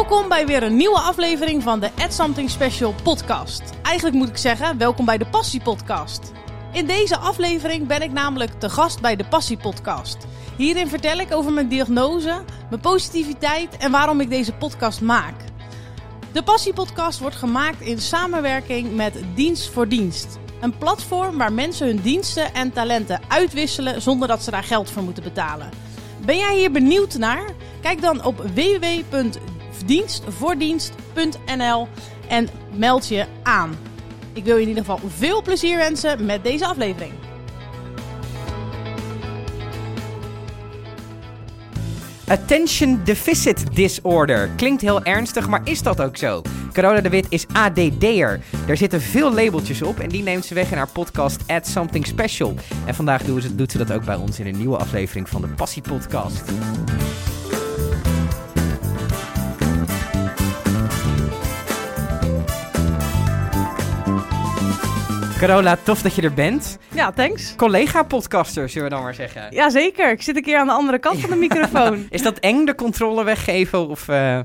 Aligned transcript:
Welkom 0.00 0.28
bij 0.28 0.46
weer 0.46 0.62
een 0.62 0.76
nieuwe 0.76 0.98
aflevering 0.98 1.62
van 1.62 1.80
de 1.80 1.90
Add 1.98 2.14
Something 2.14 2.50
Special 2.50 2.94
podcast. 3.02 3.62
Eigenlijk 3.82 4.16
moet 4.16 4.28
ik 4.28 4.36
zeggen, 4.36 4.78
welkom 4.78 5.04
bij 5.04 5.18
de 5.18 5.26
Passie 5.26 5.60
podcast. 5.60 6.32
In 6.72 6.86
deze 6.86 7.16
aflevering 7.16 7.86
ben 7.86 8.02
ik 8.02 8.12
namelijk 8.12 8.50
te 8.58 8.70
gast 8.70 9.00
bij 9.00 9.16
de 9.16 9.24
Passie 9.24 9.56
podcast. 9.56 10.16
Hierin 10.56 10.88
vertel 10.88 11.18
ik 11.18 11.34
over 11.34 11.52
mijn 11.52 11.68
diagnose, 11.68 12.42
mijn 12.70 12.80
positiviteit 12.80 13.76
en 13.76 13.90
waarom 13.90 14.20
ik 14.20 14.30
deze 14.30 14.52
podcast 14.52 15.00
maak. 15.00 15.34
De 16.32 16.42
Passie 16.42 16.72
podcast 16.72 17.18
wordt 17.18 17.36
gemaakt 17.36 17.80
in 17.80 17.98
samenwerking 17.98 18.94
met 18.94 19.22
Dienst 19.34 19.70
voor 19.70 19.88
Dienst. 19.88 20.38
Een 20.60 20.78
platform 20.78 21.38
waar 21.38 21.52
mensen 21.52 21.86
hun 21.86 22.00
diensten 22.00 22.54
en 22.54 22.72
talenten 22.72 23.20
uitwisselen 23.28 24.02
zonder 24.02 24.28
dat 24.28 24.42
ze 24.42 24.50
daar 24.50 24.64
geld 24.64 24.90
voor 24.90 25.02
moeten 25.02 25.22
betalen. 25.22 25.70
Ben 26.24 26.36
jij 26.36 26.56
hier 26.56 26.72
benieuwd 26.72 27.18
naar? 27.18 27.44
Kijk 27.80 28.00
dan 28.00 28.24
op 28.24 28.44
www.dienstvoordienst.nl 29.90 31.88
en 32.28 32.48
meld 32.76 33.08
je 33.08 33.26
aan. 33.42 33.78
Ik 34.32 34.44
wil 34.44 34.56
je 34.56 34.62
in 34.62 34.68
ieder 34.68 34.84
geval 34.84 35.00
veel 35.08 35.42
plezier 35.42 35.76
wensen 35.76 36.24
met 36.24 36.44
deze 36.44 36.66
aflevering. 36.66 37.12
Attention 42.26 43.00
Deficit 43.04 43.76
Disorder. 43.76 44.50
Klinkt 44.56 44.82
heel 44.82 45.02
ernstig, 45.02 45.48
maar 45.48 45.60
is 45.64 45.82
dat 45.82 46.00
ook 46.00 46.16
zo? 46.16 46.42
Carola 46.72 47.00
de 47.00 47.08
Wit 47.08 47.26
is 47.28 47.46
ADD'er. 47.52 48.40
Daar 48.66 48.76
zitten 48.76 49.00
veel 49.00 49.34
labeltjes 49.34 49.82
op 49.82 49.98
en 49.98 50.08
die 50.08 50.22
neemt 50.22 50.44
ze 50.44 50.54
weg 50.54 50.70
in 50.70 50.76
haar 50.76 50.88
podcast 50.88 51.42
Add 51.46 51.66
Something 51.66 52.06
Special. 52.06 52.54
En 52.86 52.94
vandaag 52.94 53.22
doet 53.22 53.42
ze, 53.42 53.54
doet 53.54 53.72
ze 53.72 53.78
dat 53.78 53.92
ook 53.92 54.04
bij 54.04 54.16
ons 54.16 54.38
in 54.38 54.46
een 54.46 54.58
nieuwe 54.58 54.76
aflevering 54.76 55.28
van 55.28 55.40
de 55.40 55.48
Passie 55.48 55.82
Podcast. 55.82 56.42
Carola, 65.40 65.76
tof 65.82 66.02
dat 66.02 66.14
je 66.14 66.22
er 66.22 66.34
bent. 66.34 66.78
Ja, 66.88 67.10
thanks. 67.12 67.54
Collega-podcaster, 67.56 68.68
zullen 68.68 68.88
we 68.88 68.94
dan 68.94 69.02
maar 69.02 69.14
zeggen. 69.14 69.46
Jazeker, 69.50 70.10
ik 70.10 70.22
zit 70.22 70.36
een 70.36 70.42
keer 70.42 70.58
aan 70.58 70.66
de 70.66 70.72
andere 70.72 70.98
kant 70.98 71.20
van 71.20 71.30
de 71.30 71.36
microfoon. 71.46 72.06
Is 72.10 72.22
dat 72.22 72.38
eng, 72.38 72.64
de 72.64 72.74
controle 72.74 73.24
weggeven? 73.24 73.88
Of, 73.88 74.08
eh, 74.08 74.38
Eh, 74.38 74.44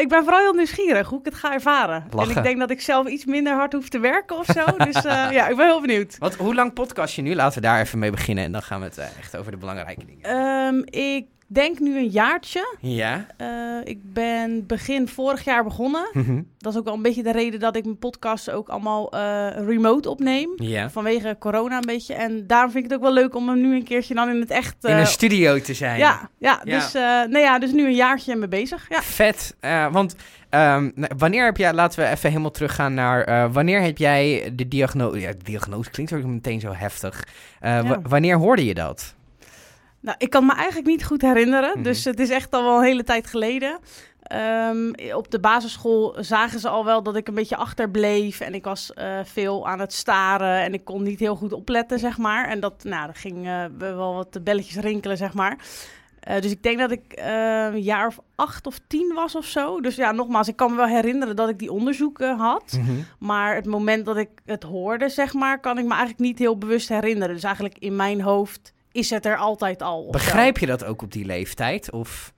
ik 0.00 0.08
ben 0.08 0.22
vooral 0.22 0.40
heel 0.40 0.52
nieuwsgierig 0.52 1.08
hoe 1.08 1.18
ik 1.18 1.24
het 1.24 1.34
ga 1.34 1.52
ervaren. 1.52 2.04
Lachen. 2.10 2.30
En 2.30 2.36
ik 2.36 2.42
denk 2.42 2.58
dat 2.58 2.70
ik 2.70 2.80
zelf 2.80 3.06
iets 3.08 3.24
minder 3.24 3.54
hard 3.54 3.72
hoef 3.72 3.88
te 3.88 3.98
werken 3.98 4.36
of 4.38 4.44
zo. 4.46 4.64
dus 4.90 5.04
eh, 5.04 5.30
ja, 5.30 5.48
ik 5.48 5.56
ben 5.56 5.66
heel 5.66 5.80
benieuwd. 5.80 6.16
Wat, 6.18 6.34
hoe 6.34 6.54
lang 6.54 6.72
podcast 6.72 7.14
je 7.14 7.22
nu? 7.22 7.34
Laten 7.34 7.62
we 7.62 7.66
daar 7.66 7.80
even 7.80 7.98
mee 7.98 8.10
beginnen 8.10 8.44
en 8.44 8.52
dan 8.52 8.62
gaan 8.62 8.80
we 8.80 8.86
het 8.86 8.98
echt 9.18 9.36
over 9.36 9.50
de 9.50 9.56
belangrijke 9.58 10.04
dingen. 10.06 10.24
Ehm, 10.24 11.02
ik 11.02 11.26
denk 11.50 11.78
nu 11.78 11.96
een 11.98 12.08
jaartje. 12.08 12.76
Ja. 12.80 13.26
Eh, 13.36 13.46
ik 13.84 13.98
ben 14.12 14.66
begin 14.66 15.08
vorig 15.08 15.44
jaar 15.44 15.64
begonnen. 15.64 16.08
Mhm. 16.12 16.42
Dat 16.58 16.72
is 16.72 16.78
ook 16.78 16.84
wel 16.84 16.94
een 16.94 17.02
beetje 17.02 17.22
de 17.22 17.32
reden 17.32 17.60
dat 17.60 17.76
ik 17.76 17.84
mijn 17.84 17.98
podcast 17.98 18.50
ook 18.50 18.68
allemaal 18.68 19.10
eh, 19.12 19.46
remote 19.66 20.10
opneem. 20.10 20.50
Ja. 20.56 20.90
Vanwege 20.90 21.36
corona 21.38 21.76
een 21.76 21.86
beetje. 21.86 22.14
En 22.14 22.46
daarom 22.46 22.70
vind 22.70 22.84
ik 22.84 22.90
het 22.90 22.98
ook 22.98 23.04
wel 23.06 23.14
leuk 23.14 23.34
om 23.34 23.48
hem 23.48 23.60
nu 23.60 23.74
een 23.74 23.84
keertje 23.84 24.14
dan 24.14 24.28
in 24.28 24.40
het 24.40 24.50
echt... 24.50 24.76
In 24.84 24.90
eh, 24.90 24.98
een 24.98 25.06
studio 25.06 25.60
te 25.60 25.74
zijn. 25.74 25.98
ja, 25.98 26.30
ja, 26.38 26.60
Ja. 26.64 26.78
Dus, 26.78 26.94
eh, 26.94 27.02
nou 27.02 27.38
ja, 27.38 27.58
dus 27.58 27.72
nu 27.72 27.84
een 27.86 27.94
jaartje 27.94 28.36
mee 28.36 28.48
bezig. 28.48 28.86
Ja. 28.88 29.02
Vet. 29.02 29.56
eh, 29.60 29.92
want 29.92 30.14
ehm, 30.50 30.90
nou, 30.94 31.12
wanneer 31.18 31.44
heb 31.44 31.56
jij, 31.56 31.72
laten 31.72 32.00
we 32.00 32.08
even 32.10 32.28
helemaal 32.30 32.50
teruggaan 32.50 32.94
naar, 32.94 33.24
eh, 33.24 33.52
wanneer 33.52 33.80
heb 33.82 33.98
jij 33.98 34.52
de 34.54 34.68
diagnose, 34.68 35.20
ja, 35.20 35.32
diagnose 35.44 35.90
klinkt 35.90 36.12
ook 36.12 36.24
meteen 36.24 36.60
zo 36.60 36.72
heftig. 36.72 37.24
Eh, 37.60 37.70
Ja. 37.82 38.00
wanneer 38.02 38.36
hoorde 38.36 38.64
je 38.64 38.74
dat? 38.74 39.14
Nou, 40.08 40.20
ik 40.20 40.30
kan 40.30 40.46
me 40.46 40.52
eigenlijk 40.54 40.86
niet 40.86 41.04
goed 41.04 41.22
herinneren. 41.22 41.70
Mhm. 41.74 41.82
Dus 41.82 42.04
het 42.04 42.20
is 42.20 42.30
echt 42.30 42.52
al 42.54 42.62
wel 42.62 42.76
een 42.76 42.84
hele 42.84 43.04
tijd 43.04 43.26
geleden. 43.26 43.78
Ehm, 44.22 44.92
op 45.14 45.30
de 45.30 45.40
basisschool 45.40 46.16
zagen 46.20 46.60
ze 46.60 46.68
al 46.68 46.84
wel 46.84 47.02
dat 47.02 47.16
ik 47.16 47.28
een 47.28 47.34
beetje 47.34 47.56
achterbleef. 47.56 48.40
En 48.40 48.54
ik 48.54 48.64
was 48.64 48.92
eh, 48.92 49.18
veel 49.24 49.68
aan 49.68 49.80
het 49.80 49.92
staren. 49.92 50.62
En 50.62 50.74
ik 50.74 50.84
kon 50.84 51.02
niet 51.02 51.20
heel 51.20 51.36
goed 51.36 51.52
opletten, 51.52 51.98
zeg 51.98 52.18
maar. 52.18 52.48
En 52.48 52.60
dat, 52.60 52.84
nou, 52.84 53.06
dat 53.06 53.18
ging 53.18 53.46
eh, 53.46 53.64
wel 53.78 54.14
wat 54.14 54.44
belletjes 54.44 54.76
rinkelen, 54.76 55.16
zeg 55.16 55.34
maar. 55.34 55.58
Eh, 56.20 56.40
dus 56.40 56.50
ik 56.50 56.62
denk 56.62 56.78
dat 56.78 56.90
ik 56.90 57.02
een 57.14 57.82
jaar 57.82 58.06
of 58.06 58.18
acht 58.34 58.66
of 58.66 58.80
tien 58.86 59.12
was 59.14 59.34
of 59.34 59.44
zo. 59.44 59.80
Dus 59.80 59.96
ja, 59.96 60.12
nogmaals, 60.12 60.48
ik 60.48 60.56
kan 60.56 60.70
me 60.70 60.76
wel 60.76 60.86
herinneren 60.86 61.36
dat 61.36 61.48
ik 61.48 61.58
die 61.58 61.72
onderzoeken 61.72 62.36
had. 62.36 62.78
Mhm. 62.80 62.92
Maar 63.18 63.54
het 63.54 63.66
moment 63.66 64.04
dat 64.04 64.16
ik 64.16 64.30
het 64.44 64.62
hoorde, 64.62 65.08
zeg 65.08 65.34
maar, 65.34 65.60
kan 65.60 65.78
ik 65.78 65.84
me 65.84 65.90
eigenlijk 65.90 66.20
niet 66.20 66.38
heel 66.38 66.58
bewust 66.58 66.88
herinneren. 66.88 67.34
Dus 67.34 67.44
eigenlijk 67.44 67.78
in 67.78 67.96
mijn 67.96 68.20
hoofd 68.20 68.76
is 68.92 69.10
het 69.10 69.26
er 69.26 69.36
altijd 69.36 69.82
al. 69.82 70.02
zo. 70.04 70.10
Begrijp 70.10 70.58
je 70.58 70.66
dat 70.66 70.84
ook 70.84 71.02
op 71.02 71.12
die 71.12 71.24
leeftijd? 71.24 71.90
Of, 71.92 72.32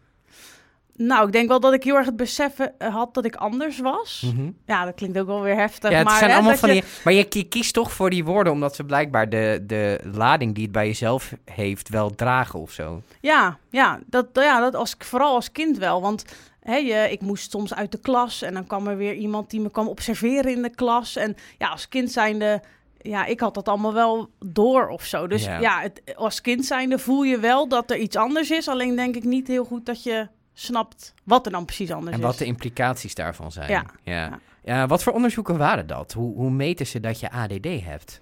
Nou, 0.97 1.27
ik 1.27 1.33
denk 1.33 1.49
wel 1.49 1.61
dat 1.61 1.72
ik 1.72 1.84
heel 1.84 1.97
erg 1.97 2.06
het 2.06 2.16
beseffen 2.16 2.78
eh, 2.78 2.94
had 2.94 3.15
dat 3.15 3.25
ik 3.25 3.34
anders 3.37 3.78
was. 3.78 4.22
Mhm. 4.34 4.50
Ja, 4.66 4.84
dat 4.84 4.94
klinkt 4.94 5.19
ook 5.19 5.27
wel 5.27 5.41
weer 5.43 5.56
heftig. 5.56 5.91
Ja, 5.91 5.97
het 5.97 6.06
maar, 6.06 6.19
zijn 6.19 6.31
hè, 6.31 6.37
allemaal 6.37 6.56
van 6.56 6.75
je- 6.75 6.81
die. 6.81 6.91
Maar 7.05 7.12
je, 7.12 7.27
je 7.28 7.44
kiest 7.49 7.75
toch 7.75 7.93
voor 7.93 8.11
die 8.11 8.25
woorden 8.25 8.53
omdat 8.53 8.75
ze 8.75 8.84
blijkbaar 8.84 9.28
de, 9.28 9.65
de 9.66 10.00
lading 10.12 10.55
die 10.55 10.62
het 10.62 10.72
bij 10.72 10.87
jezelf 10.87 11.33
heeft 11.44 11.88
wel 11.88 12.11
dragen 12.15 12.59
of 12.61 12.71
zo. 12.72 13.03
Ja, 13.21 13.59
ja, 13.71 14.00
dat, 14.06 14.27
ja 14.32 14.61
dat 14.61 14.75
als, 14.75 14.94
vooral 14.99 15.34
als 15.34 15.53
kind 15.53 15.78
wel. 15.78 16.00
Want 16.00 16.25
hè, 16.61 16.77
je, 16.77 17.09
ik 17.11 17.21
moest 17.21 17.50
soms 17.50 17.75
uit 17.75 17.93
de 17.93 18.00
klas 18.00 18.43
en 18.43 18.55
dan 18.55 18.67
kwam 18.67 18.87
er 18.87 18.97
weer 18.97 19.15
iemand 19.15 19.50
die 19.50 19.61
me 19.61 19.71
kwam 19.71 19.88
observeren 19.88 20.53
in 20.53 20.62
de 20.62 20.75
klas. 20.75 21.17
En 21.17 21.37
ja, 21.59 21.69
als 21.69 21.88
kind 21.88 22.11
zijnde, 22.12 22.62
ja, 23.03 23.25
ik 23.27 23.41
had 23.41 23.55
dat 23.55 23.69
allemaal 23.69 23.94
wel 23.94 24.31
door 24.38 24.88
of 24.88 25.05
zo. 25.05 25.27
Dus 25.27 25.44
Ja. 25.44 25.59
ja, 25.59 25.81
het, 25.81 26.03
als 26.16 26.41
kind 26.41 26.65
zijnde 26.65 26.99
voel 26.99 27.22
je 27.22 27.38
wel 27.38 27.69
dat 27.69 27.91
er 27.91 27.97
iets 27.97 28.16
anders 28.16 28.50
is. 28.50 28.69
Alleen 28.69 28.97
denk 28.97 29.16
ik 29.16 29.25
niet 29.25 29.47
heel 29.49 29.65
goed 29.65 29.87
dat 29.87 30.03
je 30.03 30.28
snapt 30.55 31.15
wat 31.25 31.47
er 31.47 31.53
dan 31.53 31.65
precies 31.65 31.91
anders 31.91 32.12
En 32.12 32.19
is. 32.19 32.25
wat 32.27 32.38
de 32.38 32.44
implicaties 32.44 33.15
daarvan 33.15 33.53
zijn. 33.53 33.71
Ja. 33.71 33.84
Ja. 34.03 34.38
Ja. 34.65 34.87
Wat 34.87 35.03
voor 35.03 35.12
onderzoeken 35.12 35.59
waren 35.59 35.87
dat? 35.87 36.12
Hoe, 36.12 36.34
hoe 36.34 36.50
meten 36.50 36.87
ze 36.87 37.00
dat 37.00 37.21
je 37.21 37.31
ADD 37.31 37.84
hebt? 37.84 38.21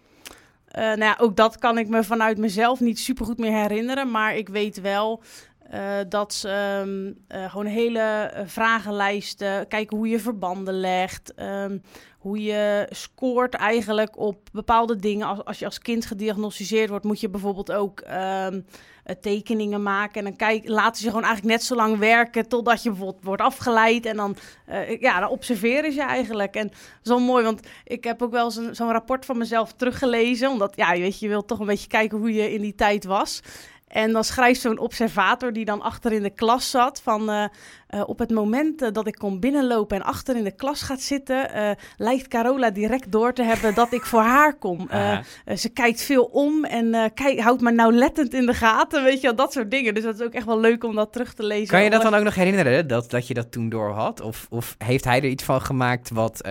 Eh, 0.69 0.83
nou 0.84 0.99
ja, 1.05 1.16
ook 1.21 1.37
dat 1.37 1.59
kan 1.59 1.78
ik 1.78 1.89
me 1.89 2.05
vanuit 2.05 2.39
mezelf 2.39 2.81
niet 2.81 2.99
super 2.99 3.25
goed 3.25 3.39
meer 3.39 3.53
herinneren. 3.60 4.10
Maar 4.10 4.37
ik 4.37 4.49
weet 4.49 4.81
wel 4.81 5.22
eh, 5.71 5.81
dat 6.09 6.34
ze 6.34 6.49
ehm, 6.49 7.41
eh, 7.43 7.50
gewoon 7.50 7.66
hele 7.66 8.33
vragenlijsten, 8.47 9.69
kijken 9.69 9.97
hoe 9.97 10.09
je 10.09 10.21
verbanden 10.21 10.75
legt. 10.81 11.34
ehm, 11.34 11.78
hoe 12.18 12.42
je 12.42 12.86
scoort 12.90 13.54
eigenlijk 13.54 14.18
op 14.18 14.48
bepaalde 14.52 14.96
dingen. 14.96 15.26
Als, 15.26 15.44
als 15.44 15.58
je 15.58 15.64
als 15.64 15.78
kind 15.78 16.06
gediagnosticeerd 16.06 16.90
wordt, 16.90 17.04
moet 17.04 17.20
je 17.20 17.28
bijvoorbeeld 17.28 17.72
ook 17.72 18.00
ehm, 18.00 18.60
eh, 19.04 19.16
tekeningen 19.20 19.82
maken. 19.82 20.18
En 20.18 20.24
dan 20.24 20.36
kijk, 20.36 20.68
laten 20.68 21.02
ze 21.02 21.08
gewoon 21.08 21.24
eigenlijk 21.24 21.54
net 21.54 21.64
zo 21.64 21.74
lang 21.74 21.98
werken 21.98 22.48
totdat 22.48 22.82
je 22.82 22.88
bijvoorbeeld 22.90 23.24
wordt 23.24 23.42
afgeleid. 23.42 24.06
En 24.06 24.16
dan, 24.16 24.36
eh, 24.66 25.00
ja, 25.00 25.20
dan 25.20 25.28
observeren 25.28 25.92
ze 25.92 26.02
eigenlijk. 26.02 26.54
En 26.54 26.70
zo 27.02 27.18
mooi, 27.18 27.44
want 27.44 27.60
ik 27.84 28.04
heb 28.04 28.22
ook 28.22 28.30
wel 28.30 28.50
zo'n 28.50 28.92
rapport 28.92 29.24
van 29.24 29.38
mezelf 29.38 29.72
teruggelezen. 29.72 30.50
Omdat, 30.50 30.76
ja, 30.76 30.92
je 30.92 31.00
weet, 31.00 31.20
je 31.20 31.28
wilt 31.28 31.48
toch 31.48 31.58
een 31.58 31.66
beetje 31.66 31.88
kijken 31.88 32.18
hoe 32.18 32.32
je 32.32 32.52
in 32.52 32.60
die 32.60 32.74
tijd 32.74 33.04
was. 33.04 33.42
En 33.88 34.12
dan 34.12 34.25
schrijft 34.25 34.60
zo'n 34.60 34.78
observator 34.78 35.53
die 35.53 35.65
dan 35.65 35.82
achter 35.82 36.12
in 36.12 36.22
de 36.22 36.31
klas 36.31 36.71
zat 36.71 37.00
van... 37.03 37.31
eh, 37.31 37.44
eh, 37.87 38.03
op 38.06 38.19
het 38.19 38.31
moment 38.31 38.82
eh, 38.82 38.93
dat 38.93 39.06
ik 39.06 39.15
kom 39.15 39.41
binnenlopen 39.41 39.97
en 39.97 40.03
achter 40.03 40.37
in 40.37 40.44
de 40.44 40.50
klas 40.54 40.82
gaat 40.82 41.00
zitten... 41.00 41.76
lijkt 41.97 42.28
Carola 42.28 42.71
direct 42.71 43.12
door 43.12 43.32
te 43.32 43.43
hebben 43.43 43.75
dat 43.75 43.93
ik 43.93 44.04
voor 44.04 44.21
haar 44.21 44.54
kom. 44.54 44.88
Ze 45.56 45.69
kijkt 45.69 46.03
veel 46.03 46.25
om 46.25 46.65
en 46.65 47.12
kijk, 47.15 47.41
houdt 47.41 47.60
me 47.60 47.71
nauwlettend 47.71 48.34
in 48.34 48.47
de 48.47 48.54
gaten, 48.54 49.03
weet 49.04 49.21
je 49.21 49.27
wel, 49.27 49.37
dat 49.37 49.53
soort 49.53 49.71
dingen. 49.71 49.94
Dus 49.94 50.03
dat 50.03 50.21
is 50.21 50.27
ook 50.27 50.32
echt 50.32 50.47
wel 50.47 50.60
leuk 50.60 50.84
om 50.84 50.94
dat 50.94 51.12
terug 51.12 51.34
te 51.34 51.44
lezen. 51.44 51.69
Kan 51.69 51.84
je 51.84 51.91
dat 51.91 52.03
dan 52.03 52.15
ook 52.15 52.25
nog 52.25 52.34
herinneren, 52.34 52.88
dat, 52.88 53.10
dat 53.10 53.27
je 53.27 53.34
dat 53.34 53.53
toen 53.53 53.69
door 53.69 53.91
had? 53.91 54.21
Of, 54.21 54.47
of 54.50 54.75
heeft 54.78 55.04
hij 55.04 55.19
er 55.19 55.28
iets 55.28 55.44
van 55.44 55.60
gemaakt 55.60 56.10
wat 56.10 56.48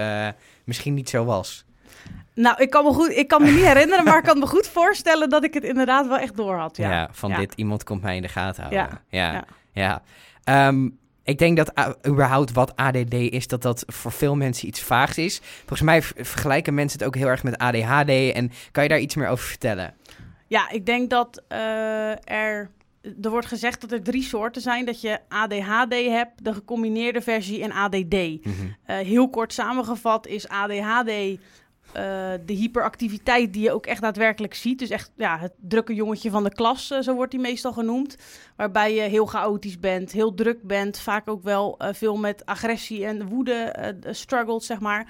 misschien 0.64 0.94
niet 0.94 1.10
zo 1.10 1.26
was? 1.26 1.66
Nou, 2.38 2.62
ik 2.62 2.70
kan, 2.70 2.84
me 2.84 2.92
goed, 2.94 3.10
ik 3.10 3.28
kan 3.28 3.42
me 3.44 3.52
niet 3.52 3.66
herinneren, 3.66 4.04
maar 4.04 4.18
ik 4.18 4.24
kan 4.24 4.40
me 4.40 4.48
goed 4.48 4.68
voorstellen 4.80 5.30
dat 5.30 5.44
ik 5.44 5.54
het 5.54 5.64
inderdaad 5.64 6.08
wel 6.08 6.18
echt 6.18 6.36
door 6.38 6.56
had. 6.56 6.78
Ja, 6.78 6.92
Ja, 6.92 7.10
van 7.12 7.30
Ja. 7.30 7.38
dit 7.38 7.54
iemand 7.56 7.84
komt 7.84 8.02
mij 8.02 8.16
in 8.16 8.22
de 8.22 8.28
gaten 8.28 8.64
houden. 8.64 9.02
Ja, 9.10 9.34
ja. 9.34 9.44
ja. 9.72 10.02
Ehm, 10.44 10.90
ik 11.24 11.38
denk 11.38 11.58
dat 11.58 11.76
ah, 11.76 11.90
überhaupt 12.08 12.52
wat 12.52 12.76
ADD 12.76 13.14
is, 13.14 13.48
dat 13.48 13.62
dat 13.62 13.84
voor 13.88 14.12
veel 14.12 14.36
mensen 14.36 14.68
iets 14.68 14.82
vaags 14.82 15.18
is. 15.18 15.42
Volgens 15.58 15.82
mij 15.82 16.02
vergelijken 16.02 16.74
mensen 16.74 17.00
het 17.00 17.08
ook 17.08 17.16
heel 17.16 17.28
erg 17.28 17.44
met 17.44 17.58
ADHD. 17.58 18.10
En 18.34 18.52
kan 18.72 18.84
je 18.84 18.90
daar 18.90 19.00
iets 19.00 19.16
meer 19.16 19.28
over 19.28 19.46
vertellen? 19.46 19.94
Ja, 20.48 20.70
ik 20.70 20.86
denk 20.86 21.10
dat 21.10 21.44
eh, 21.48 22.32
er... 22.32 22.70
Er 23.22 23.30
wordt 23.30 23.48
gezegd 23.48 23.82
dat 23.82 23.92
er 23.92 24.04
drie 24.04 24.24
soorten 24.24 24.62
zijn. 24.62 24.86
Dat 24.86 25.02
je 25.02 25.20
ADHD 25.30 25.94
hebt, 25.94 26.44
de 26.44 26.54
gecombineerde 26.54 27.22
versie 27.22 27.64
en 27.64 27.72
ADD. 27.72 28.14
Mhm. 28.14 28.52
Eh, 28.86 28.98
heel 28.98 29.30
kort 29.30 29.54
samengevat 29.54 30.28
is 30.28 30.48
ADHD 30.48 31.08
eh, 31.10 31.38
de 32.46 32.54
hyperactiviteit 32.54 33.54
die 33.54 33.64
je 33.64 33.72
ook 33.72 33.86
echt 33.86 34.02
daadwerkelijk 34.02 34.54
ziet. 34.54 34.80
Dus 34.80 34.90
echt 34.90 35.12
ja, 35.16 35.40
het 35.40 35.54
drukke 35.60 35.94
jongetje 35.94 36.30
van 36.30 36.44
de 36.44 36.54
klas, 36.54 36.92
eh, 36.92 37.00
zo 37.02 37.14
wordt 37.14 37.32
die 37.32 37.40
meestal 37.40 37.74
genoemd. 37.74 38.18
Waarbij 38.56 38.94
je 38.94 39.02
heel 39.02 39.26
chaotisch 39.26 39.80
bent, 39.80 40.12
heel 40.12 40.34
druk 40.34 40.64
bent. 40.64 41.00
Vaak 41.00 41.30
ook 41.30 41.44
wel 41.44 41.78
eh, 41.78 41.94
veel 41.94 42.18
met 42.18 42.46
agressie 42.46 43.06
en 43.06 43.28
woede 43.28 43.54
eh, 43.54 44.14
struggles, 44.14 44.66
zeg 44.66 44.80
maar. 44.80 45.08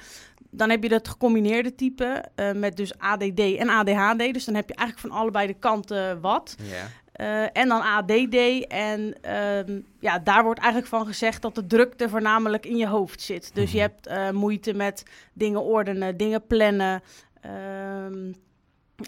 Dan 0.50 0.70
heb 0.70 0.84
je 0.84 0.90
dat 0.90 1.08
gecombineerde 1.08 1.76
type 1.76 2.24
eh, 2.36 2.52
met 2.52 2.78
dus 2.78 2.98
ADD 2.98 3.40
en 3.40 3.70
ADHD. 3.70 4.34
Dus 4.34 4.46
dan 4.46 4.56
heb 4.56 4.70
je 4.70 4.76
eigenlijk 4.76 5.08
van 5.08 5.20
allebei 5.20 5.48
de 5.48 5.54
kanten 5.54 6.22
wat. 6.22 6.56
Ja. 6.62 6.88
Eh, 7.18 7.42
en 7.58 7.68
dan 7.68 7.82
ADD. 7.82 8.36
En 8.68 9.16
ehm, 9.22 9.80
ja, 10.00 10.20
daar 10.20 10.44
wordt 10.44 10.60
eigenlijk 10.60 10.90
van 10.92 11.06
gezegd 11.06 11.42
dat 11.42 11.56
de 11.56 11.68
drukte 11.68 12.10
voornamelijk 12.10 12.66
in 12.66 12.78
je 12.78 12.88
hoofd 12.88 13.22
zit. 13.22 13.52
Dus 13.56 13.72
je 13.72 13.78
Mhm. 13.78 13.88
hebt 13.88 14.08
eh, 14.08 14.30
moeite 14.30 14.74
met 14.74 15.04
dingen 15.34 15.62
ordenen, 15.64 16.18
dingen 16.18 16.46
plannen, 16.48 17.02
ehm, 17.42 18.32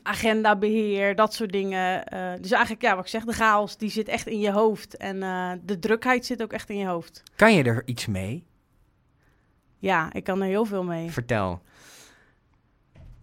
agendabeheer, 0.03 1.15
dat 1.15 1.33
soort 1.33 1.51
dingen. 1.51 2.05
Eh, 2.05 2.31
dus 2.41 2.51
eigenlijk, 2.51 2.81
ja, 2.81 2.95
wat 2.95 3.03
ik 3.03 3.09
zeg, 3.09 3.23
de 3.25 3.33
chaos 3.33 3.77
die 3.77 3.89
zit 3.89 4.07
echt 4.07 4.27
in 4.27 4.39
je 4.39 4.51
hoofd. 4.51 4.97
En 4.97 5.19
de 5.65 5.79
drukheid 5.79 6.25
zit 6.25 6.41
ook 6.43 6.53
echt 6.53 6.69
in 6.69 6.77
je 6.77 6.87
hoofd. 6.87 7.23
Kan 7.35 7.53
je 7.53 7.63
er 7.63 7.81
iets 7.85 8.05
mee? 8.05 8.43
Ja, 9.77 10.13
ik 10.13 10.23
kan 10.23 10.41
er 10.41 10.47
heel 10.47 10.65
veel 10.65 10.83
mee. 10.83 11.11
Vertel. 11.11 11.61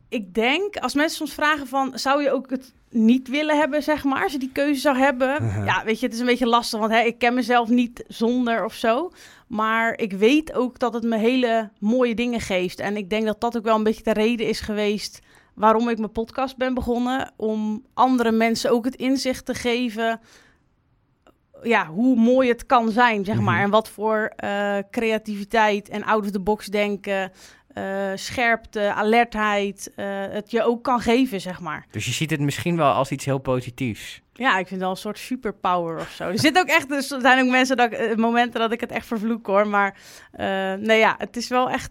Ik 0.08 0.35
denk, 0.35 0.76
als 0.76 0.94
mensen 0.94 1.17
soms 1.17 1.35
vragen 1.35 1.67
van, 1.67 1.99
zou 1.99 2.23
je 2.23 2.31
ook 2.31 2.50
het 2.50 2.73
niet 2.91 3.29
willen 3.29 3.58
hebben, 3.58 3.82
zeg 3.82 4.05
maar, 4.05 4.23
als 4.23 4.32
je 4.32 4.38
die 4.38 4.53
keuze 4.53 4.81
zou 4.81 4.97
hebben. 4.97 5.44
Ja, 5.64 5.85
weet 5.85 6.00
je, 6.00 6.06
het 6.06 6.14
is 6.14 6.20
een 6.20 6.26
beetje 6.26 6.47
lastig, 6.47 6.81
want 6.81 6.93
hè, 6.93 7.00
ik 7.00 7.19
ken 7.19 7.35
mezelf 7.35 7.69
niet 7.69 8.05
zonder 8.08 8.64
of 8.64 8.75
zo. 8.75 9.11
Maar 9.47 9.99
ik 9.99 10.12
weet 10.12 10.53
ook 10.53 10.79
dat 10.79 10.94
het 10.94 11.05
me 11.05 11.19
hele 11.19 11.70
mooie 11.79 12.14
dingen 12.14 12.41
geeft. 12.41 12.81
En 12.81 12.97
ik 12.97 13.11
denk 13.11 13.25
dat 13.25 13.41
dat 13.41 13.56
ook 13.56 13.64
wel 13.64 13.76
een 13.76 13.82
beetje 13.82 14.03
de 14.03 14.12
reden 14.12 14.47
is 14.47 14.61
geweest 14.61 15.20
waarom 15.55 15.88
ik 15.88 15.99
mijn 15.99 16.12
podcast 16.12 16.56
ben 16.56 16.75
begonnen. 16.75 17.32
Om 17.37 17.85
andere 17.94 18.32
mensen 18.32 18.70
ook 18.70 18.85
het 18.85 18.94
inzicht 18.94 19.44
te 19.44 19.55
geven, 19.55 20.20
ja, 21.62 21.87
hoe 21.87 22.17
mooi 22.17 22.49
het 22.49 22.67
kan 22.67 22.91
zijn, 22.91 23.25
zeg 23.25 23.41
maar. 23.41 23.55
Mhm. 23.55 23.64
En 23.64 23.70
wat 23.70 23.88
voor 23.88 24.32
eh, 24.37 24.79
creativiteit 24.91 25.88
en 25.88 26.05
out-of-the-box 26.05 26.67
denken... 26.67 27.32
eh, 27.76 28.11
scherpte, 28.14 28.93
alertheid, 28.93 29.93
eh, 29.94 30.06
het 30.08 30.50
je 30.50 30.62
ook 30.62 30.82
kan 30.82 31.00
geven, 31.00 31.40
zeg 31.40 31.61
maar. 31.61 31.87
Dus 31.90 32.05
je 32.05 32.12
ziet 32.12 32.31
het 32.31 32.40
misschien 32.40 32.76
wel 32.76 32.93
als 32.93 33.11
iets 33.11 33.25
heel 33.25 33.38
positiefs. 33.38 34.23
Ja, 34.32 34.50
ik 34.50 34.56
vind 34.56 34.70
het 34.70 34.81
wel 34.81 34.90
een 34.90 34.96
soort 34.96 35.19
superpower 35.19 35.96
of 36.00 36.11
zo. 36.11 36.28
Er 36.28 36.38
zit 36.38 36.58
ook 36.58 36.67
echt, 36.67 36.88
dus 36.88 37.11
er 37.11 37.20
zijn 37.20 37.44
ook 37.44 37.50
mensen 37.50 37.76
dat 37.76 37.93
ik, 37.93 37.99
eh, 37.99 38.17
momenten 38.17 38.61
dat 38.61 38.73
ik 38.73 38.81
het 38.81 38.90
echt 38.90 39.06
vervloek 39.06 39.46
hoor. 39.46 39.69
Maar 39.69 39.99
nee, 40.81 40.99
ja, 40.99 41.14
het 41.19 41.37
is 41.37 41.49
wel 41.49 41.70
echt, 41.70 41.90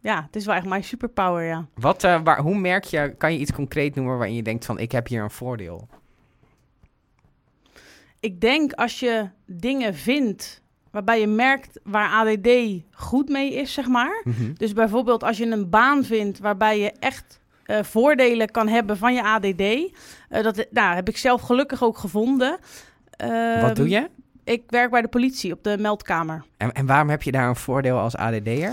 ja, 0.00 0.22
het 0.26 0.36
is 0.36 0.46
wel 0.46 0.54
echt 0.54 0.66
mijn 0.66 0.84
superpower, 0.84 1.44
ja. 1.44 1.66
Wat, 1.74 2.02
waar, 2.02 2.40
hoe 2.40 2.58
merk 2.58 2.84
je, 2.84 3.14
kan 3.18 3.32
je 3.32 3.38
iets 3.38 3.52
concreet 3.52 3.94
noemen 3.94 4.16
waarin 4.16 4.36
je 4.36 4.42
denkt 4.42 4.64
van 4.64 4.78
ik 4.78 4.92
heb 4.92 5.06
hier 5.06 5.22
een 5.22 5.30
voordeel? 5.30 5.88
Ik 8.20 8.40
denk 8.40 8.72
als 8.72 9.00
je 9.00 9.28
dingen 9.46 9.94
vindt 9.94 10.62
waarbij 10.96 11.20
je 11.20 11.26
merkt 11.26 11.80
waar 11.82 12.08
ADD 12.10 12.48
goed 12.92 13.28
mee 13.28 13.54
is, 13.54 13.72
zeg 13.72 13.86
maar. 13.86 14.22
Mhm. 14.24 14.52
Dus 14.56 14.72
bijvoorbeeld 14.72 15.22
als 15.24 15.36
je 15.36 15.46
een 15.46 15.70
baan 15.70 16.04
vindt 16.04 16.38
waarbij 16.38 16.78
je 16.80 16.92
echt 16.98 17.40
eh, 17.64 17.82
voordelen 17.82 18.50
kan 18.50 18.68
hebben 18.68 18.96
van 18.96 19.14
je 19.14 19.22
ADD. 19.22 19.60
eh, 19.60 20.42
dat 20.42 20.66
nou, 20.70 20.94
heb 20.94 21.08
ik 21.08 21.16
zelf 21.16 21.40
gelukkig 21.40 21.82
ook 21.82 21.98
gevonden. 21.98 22.58
Ehm, 23.10 23.60
Wat 23.60 23.76
doe 23.76 23.88
je? 23.88 24.08
Ik 24.44 24.62
werk 24.68 24.90
bij 24.90 25.02
de 25.02 25.08
politie 25.08 25.52
op 25.52 25.64
de 25.64 25.78
meldkamer. 25.78 26.44
En, 26.56 26.72
en 26.72 26.86
waarom 26.86 27.08
heb 27.08 27.22
je 27.22 27.32
daar 27.32 27.48
een 27.48 27.56
voordeel 27.56 27.98
als 27.98 28.16
ADD'er? 28.16 28.72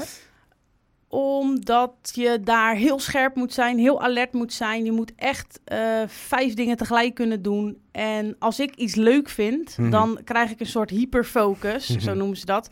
Omdat 1.18 1.94
je 2.14 2.40
daar 2.44 2.76
heel 2.76 3.00
scherp 3.00 3.36
moet 3.36 3.54
zijn, 3.54 3.78
heel 3.78 4.02
alert 4.02 4.34
moet 4.34 4.54
zijn. 4.54 4.86
Je 4.86 4.92
moet 4.92 5.12
echt 5.16 5.60
eh, 5.66 5.78
vijf 6.08 6.54
dingen 6.54 6.78
tegelijk 6.78 7.14
kunnen 7.14 7.42
doen. 7.42 7.78
En 7.92 8.36
als 8.40 8.60
ik 8.60 8.76
iets 8.76 8.96
leuk 8.96 9.30
vind, 9.30 9.78
Mhm. 9.78 9.90
dan 9.90 10.20
krijg 10.24 10.52
ik 10.52 10.60
een 10.60 10.66
soort 10.66 10.90
hyperfocus, 10.90 11.88
Mhm. 11.90 12.00
zo 12.00 12.14
noemen 12.14 12.38
ze 12.38 12.46
dat. 12.46 12.70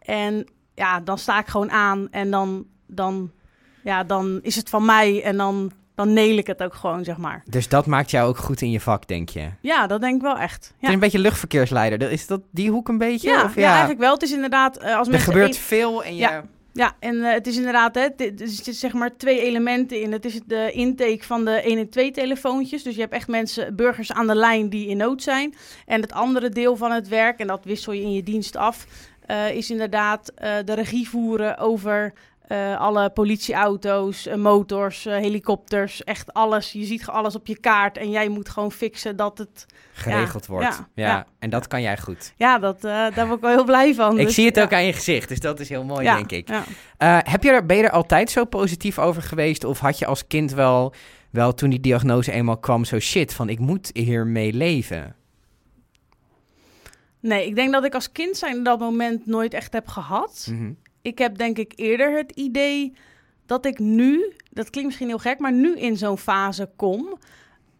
En 0.00 0.46
ja, 0.74 1.00
dan 1.00 1.18
sta 1.18 1.38
ik 1.38 1.46
gewoon 1.46 1.70
aan 1.70 2.08
en 2.10 2.30
dan, 2.30 2.64
dan, 2.86 3.30
ja, 3.84 4.04
dan 4.04 4.38
is 4.42 4.56
het 4.56 4.68
van 4.68 4.84
mij 4.84 5.22
en 5.22 5.36
dan, 5.36 5.70
dan 5.94 6.12
neel 6.12 6.36
ik 6.38 6.46
het 6.46 6.62
ook 6.62 6.74
gewoon, 6.74 7.04
zeg 7.04 7.16
maar. 7.16 7.42
Dus 7.50 7.68
dat 7.68 7.86
maakt 7.86 8.10
jou 8.10 8.28
ook 8.28 8.38
goed 8.38 8.60
in 8.62 8.70
je 8.70 8.80
vak, 8.80 9.06
denk 9.08 9.28
je? 9.28 9.48
Ja, 9.60 9.86
dat 9.86 10.00
denk 10.00 10.14
ik 10.16 10.22
wel 10.22 10.38
echt. 10.38 10.64
Het 10.66 10.74
Ja, 10.80 10.88
is 10.88 10.94
een 10.94 11.00
beetje 11.00 11.18
luchtverkeersleider. 11.18 11.98
Dat- 11.98 12.10
Is 12.10 12.26
dat 12.26 12.40
die 12.50 12.70
hoek 12.70 12.88
een 12.88 12.98
beetje? 12.98 13.28
ja, 13.28 13.44
of, 13.44 13.54
ja, 13.54 13.68
eigenlijk 13.70 14.00
wel. 14.00 14.12
Het 14.12 14.22
is 14.22 14.32
inderdaad, 14.32 14.76
eh, 14.76 14.96
als 14.96 15.08
er 15.08 15.18
gebeurt 15.20 15.56
veel 15.56 16.04
en 16.04 16.12
je... 16.14 16.20
Ja. 16.20 16.44
Ja, 16.76 16.96
en 17.00 17.24
eh, 17.24 17.32
het 17.32 17.46
is 17.46 17.56
inderdaad, 17.56 17.94
hè, 17.94 18.00
het- 18.00 18.40
er 18.40 18.48
zitten 18.48 18.74
zeg 18.74 18.92
maar 18.92 19.16
twee 19.16 19.40
elementen 19.40 20.00
in. 20.00 20.12
Het 20.12 20.24
is 20.24 20.40
de 20.46 20.70
intake 20.72 21.24
van 21.24 21.44
de 21.44 21.60
1 21.68 21.78
en 21.78 21.88
2 21.88 22.10
telefoontjes. 22.10 22.82
Dus 22.82 22.94
je 22.94 23.00
hebt 23.00 23.12
echt 23.12 23.28
mensen, 23.28 23.76
burgers 23.76 24.12
aan 24.12 24.26
de 24.26 24.34
lijn 24.34 24.68
die 24.68 24.88
in 24.88 24.96
nood 24.96 25.22
zijn. 25.22 25.54
En 25.86 26.00
het 26.00 26.12
andere 26.12 26.48
deel 26.48 26.76
van 26.76 26.92
het 26.92 27.08
werk, 27.08 27.38
en 27.38 27.46
dat 27.46 27.64
wissel 27.64 27.92
je 27.92 28.02
in 28.02 28.12
je 28.12 28.22
dienst 28.22 28.56
af, 28.56 28.86
eh, 29.26 29.54
is 29.54 29.70
inderdaad 29.70 30.32
eh, 30.34 30.54
de 30.64 30.74
regie 30.74 31.08
voeren 31.08 31.58
over 31.58 32.12
eh, 32.44 32.80
alle 32.80 33.10
politieauto's, 33.10 34.26
eh, 34.26 34.36
motors, 34.36 35.06
eh, 35.06 35.16
helikopters, 35.16 36.04
echt 36.04 36.32
alles. 36.32 36.72
Je 36.72 36.84
ziet 36.84 37.06
alles 37.06 37.34
op 37.34 37.46
je 37.46 37.58
kaart 37.58 37.96
en 37.96 38.10
jij 38.10 38.28
moet 38.28 38.48
gewoon 38.48 38.72
fixen 38.72 39.16
dat 39.16 39.38
het... 39.38 39.66
geregeld 39.92 40.46
Ja, 40.46 40.52
wordt. 40.52 40.66
ja, 40.66 40.88
Ja, 40.94 41.06
ja. 41.08 41.26
En 41.38 41.50
dat 41.50 41.66
kan 41.66 41.82
jij 41.82 41.98
goed. 41.98 42.32
Ja, 42.36 42.58
dat, 42.58 42.80
daar 42.80 43.26
word 43.26 43.32
ik 43.32 43.40
wel 43.40 43.50
heel 43.50 43.64
blij 43.64 43.94
van. 43.94 44.18
ik 44.18 44.26
Dus, 44.26 44.34
zie 44.34 44.46
het 44.46 44.60
ook 44.60 44.72
aan 44.72 44.84
je 44.84 44.92
gezicht, 44.92 45.28
dus 45.28 45.40
dat 45.40 45.60
is 45.60 45.68
heel 45.68 45.84
mooi, 45.84 46.04
denk 46.04 46.32
ik. 46.32 46.48
heb 47.24 47.42
je 47.42 47.50
er, 47.50 47.66
ben 47.66 47.76
je 47.76 47.82
er 47.82 47.90
altijd 47.90 48.30
zo 48.30 48.44
positief 48.44 48.98
over 48.98 49.22
geweest? 49.22 49.64
Of 49.64 49.78
had 49.78 49.98
je 49.98 50.06
als 50.06 50.26
kind 50.26 50.52
wel, 50.52 50.94
wel 51.30 51.54
toen 51.54 51.70
die 51.70 51.80
diagnose 51.80 52.32
eenmaal 52.32 52.58
kwam, 52.58 52.84
zo 52.84 52.98
shit 52.98 53.34
van 53.34 53.48
ik 53.48 53.58
moet 53.58 53.90
hiermee 53.92 54.52
leven? 54.52 55.16
Nee, 57.20 57.46
ik 57.46 57.54
denk 57.54 57.72
dat 57.72 57.84
ik 57.84 57.94
als 57.94 58.12
kind 58.12 58.36
zijn 58.36 58.62
dat 58.62 58.78
moment 58.78 59.26
nooit 59.26 59.54
echt 59.54 59.72
heb 59.72 59.88
gehad. 59.88 60.46
Mhm. 60.50 60.72
Ik 61.04 61.18
heb 61.18 61.36
denk 61.38 61.58
ik 61.58 61.72
eerder 61.76 62.16
het 62.16 62.32
idee 62.32 62.92
dat 63.46 63.66
ik 63.66 63.78
nu, 63.78 64.32
dat 64.50 64.70
klinkt 64.70 64.88
misschien 64.88 65.08
heel 65.08 65.18
gek, 65.18 65.38
maar 65.38 65.52
nu 65.52 65.76
in 65.78 65.96
zo'n 65.96 66.18
fase 66.18 66.70
kom. 66.76 67.18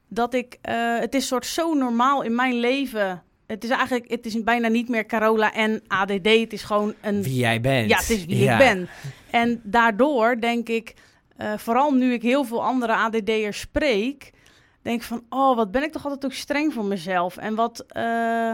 Dat 0.09 0.35
ik, 0.35 0.59
eh, 0.63 0.99
het 0.99 1.15
is 1.15 1.27
soort 1.27 1.47
zo 1.47 1.75
normaal 1.75 2.23
in 2.23 2.35
mijn 2.35 2.55
leven. 2.55 3.23
Het 3.47 3.65
is 3.65 3.71
eigenlijk, 3.71 4.11
het 4.11 4.27
is 4.27 4.43
bijna 4.43 4.69
niet 4.69 4.89
meer 4.89 5.07
Carola 5.07 5.53
en 5.53 5.83
ADD. 5.87 6.27
Het 6.27 6.53
is 6.53 6.63
gewoon 6.63 6.95
een 7.01 7.23
Wie 7.23 7.35
jij 7.39 7.61
bent. 7.61 7.91
ja, 7.91 7.97
het 7.97 8.11
is 8.11 8.25
wie 8.25 8.39
Ja. 8.39 8.53
ik 8.53 8.59
ben. 8.59 8.89
En 9.31 9.61
daardoor 9.63 10.41
denk 10.41 10.69
ik, 10.69 10.95
eh, 11.37 11.53
vooral 11.57 11.91
nu 11.93 12.13
ik 12.13 12.23
heel 12.23 12.45
veel 12.45 12.65
andere 12.65 12.93
ADD'ers 12.95 13.61
spreek, 13.61 14.31
denk 14.83 15.01
ik 15.01 15.07
van, 15.07 15.25
oh, 15.29 15.57
wat 15.57 15.71
ben 15.71 15.83
ik 15.83 15.93
toch 15.93 16.05
altijd 16.05 16.25
ook 16.25 16.33
streng 16.33 16.73
voor 16.73 16.85
mezelf. 16.85 17.37
En 17.37 17.55
wat, 17.55 17.85
eh, 17.89 18.53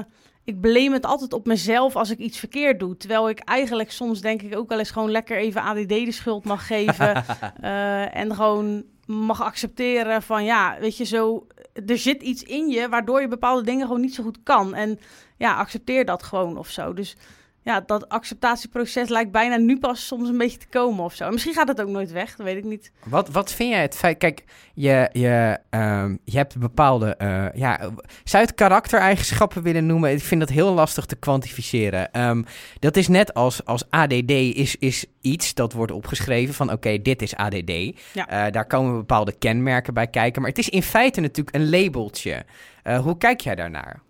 ik 0.51 0.61
blame 0.61 0.93
het 0.93 1.07
altijd 1.07 1.33
op 1.33 1.47
mezelf 1.47 1.97
als 1.97 2.11
ik 2.11 2.19
iets 2.19 2.39
verkeerd 2.39 2.81
doe. 2.81 2.97
Terwijl 2.97 3.29
ik 3.29 3.39
eigenlijk 3.39 3.91
soms 3.91 4.21
denk 4.21 4.43
ik 4.43 4.57
ook 4.57 4.69
wel 4.69 4.79
eens 4.79 4.91
gewoon 4.91 5.11
lekker 5.11 5.37
even 5.37 5.63
ADD 5.63 5.89
de 5.89 6.13
schuld 6.13 6.45
mag 6.45 6.67
geven. 6.67 7.15
eh, 7.61 8.17
en 8.17 8.35
gewoon 8.35 8.85
mag 9.07 9.43
accepteren 9.43 10.23
van, 10.23 10.45
ja, 10.45 10.77
weet 10.81 10.97
je, 10.97 11.05
zo, 11.05 11.47
er 11.87 11.99
zit 11.99 12.23
iets 12.23 12.43
in 12.43 12.69
je 12.69 12.89
waardoor 12.89 13.21
je 13.21 13.29
bepaalde 13.29 13.65
dingen 13.65 13.87
gewoon 13.87 14.01
niet 14.01 14.15
zo 14.15 14.23
goed 14.23 14.39
kan. 14.43 14.75
En 14.75 14.99
ja, 15.37 15.57
accepteer 15.57 16.05
dat 16.05 16.23
gewoon 16.23 16.59
of 16.59 16.69
zo. 16.69 16.93
Dus 16.93 17.17
ja, 17.63 17.81
dat 17.81 18.09
acceptatieproces 18.09 19.09
lijkt 19.09 19.31
bijna 19.31 19.57
nu 19.57 19.79
pas 19.79 20.07
soms 20.07 20.29
een 20.29 20.39
beetje 20.39 20.59
te 20.59 20.67
komen 20.69 21.05
of 21.05 21.15
zo. 21.15 21.25
En 21.25 21.33
misschien 21.33 21.55
gaat 21.55 21.69
het 21.69 21.81
ook 21.81 21.89
nooit 21.89 22.13
weg, 22.13 22.37
dat 22.37 22.47
weet 22.47 22.57
ik 22.57 22.65
niet. 22.65 22.93
Wat, 23.05 23.29
wat 23.29 23.53
vind 23.53 23.71
jij 23.71 23.83
het 23.83 23.97
feit... 23.97 24.19
Kijk, 24.19 24.45
je, 24.75 25.09
je, 25.13 25.59
ehm, 25.71 26.17
je 26.25 26.37
hebt 26.37 26.59
bepaalde... 26.59 27.17
eh, 27.17 27.47
ja, 27.55 27.79
zou 28.25 28.43
je 28.43 28.49
het 28.49 28.55
karaktereigenschappen 28.55 29.63
willen 29.63 29.87
noemen? 29.87 30.11
Ik 30.13 30.21
vind 30.21 30.41
dat 30.41 30.49
heel 30.49 30.73
lastig 30.73 31.07
te 31.07 31.17
kwantificeren. 31.17 32.13
Ehm, 32.13 32.43
dat 32.79 32.97
is 32.97 33.09
net 33.09 33.35
als, 33.35 33.65
als 33.65 33.91
ADD 33.91 34.31
is, 34.31 34.77
is 34.77 35.05
iets 35.21 35.55
dat 35.55 35.73
wordt 35.73 35.93
opgeschreven 35.93 36.55
van... 36.55 36.73
Oké, 36.73 37.03
dit 37.03 37.23
is 37.23 37.35
ADD. 37.35 37.73
Ja. 38.13 38.29
Eh, 38.29 38.53
daar 38.53 38.67
komen 38.67 38.97
bepaalde 38.97 39.33
kenmerken 39.33 39.95
bij 39.95 40.07
kijken. 40.07 40.41
Maar 40.43 40.51
het 40.51 40.59
is 40.59 40.69
in 40.69 40.83
feite 40.83 41.21
natuurlijk 41.21 41.57
een 41.57 41.71
labeltje. 41.71 42.45
Eh, 42.83 42.99
hoe 42.99 43.19
kijk 43.19 43.41
jij 43.41 43.55
daarnaar? 43.55 44.03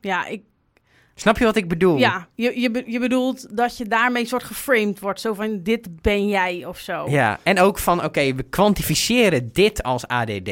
Ja, 0.00 0.26
ik, 0.26 0.42
Snap 1.14 1.38
je 1.38 1.44
wat 1.44 1.56
ik 1.56 1.68
bedoel? 1.68 1.98
ja 1.98 2.28
je, 2.34 2.60
je, 2.60 2.70
be- 2.70 2.82
je 2.86 2.98
bedoelt 2.98 3.56
dat 3.56 3.76
je 3.76 3.84
daarmee 3.84 4.26
soort 4.26 4.42
geframed 4.42 5.00
wordt. 5.00 5.20
Zo 5.20 5.34
van, 5.34 5.62
dit 5.62 6.02
ben 6.02 6.28
jij 6.28 6.64
of 6.66 6.78
zo. 6.78 7.06
Ja, 7.10 7.38
en 7.42 7.58
ook 7.60 7.78
van, 7.78 8.04
oké, 8.04 8.34
we 8.34 8.42
kwantificeren 8.42 9.52
dit 9.52 9.82
als 9.82 10.06
ADD. 10.06 10.48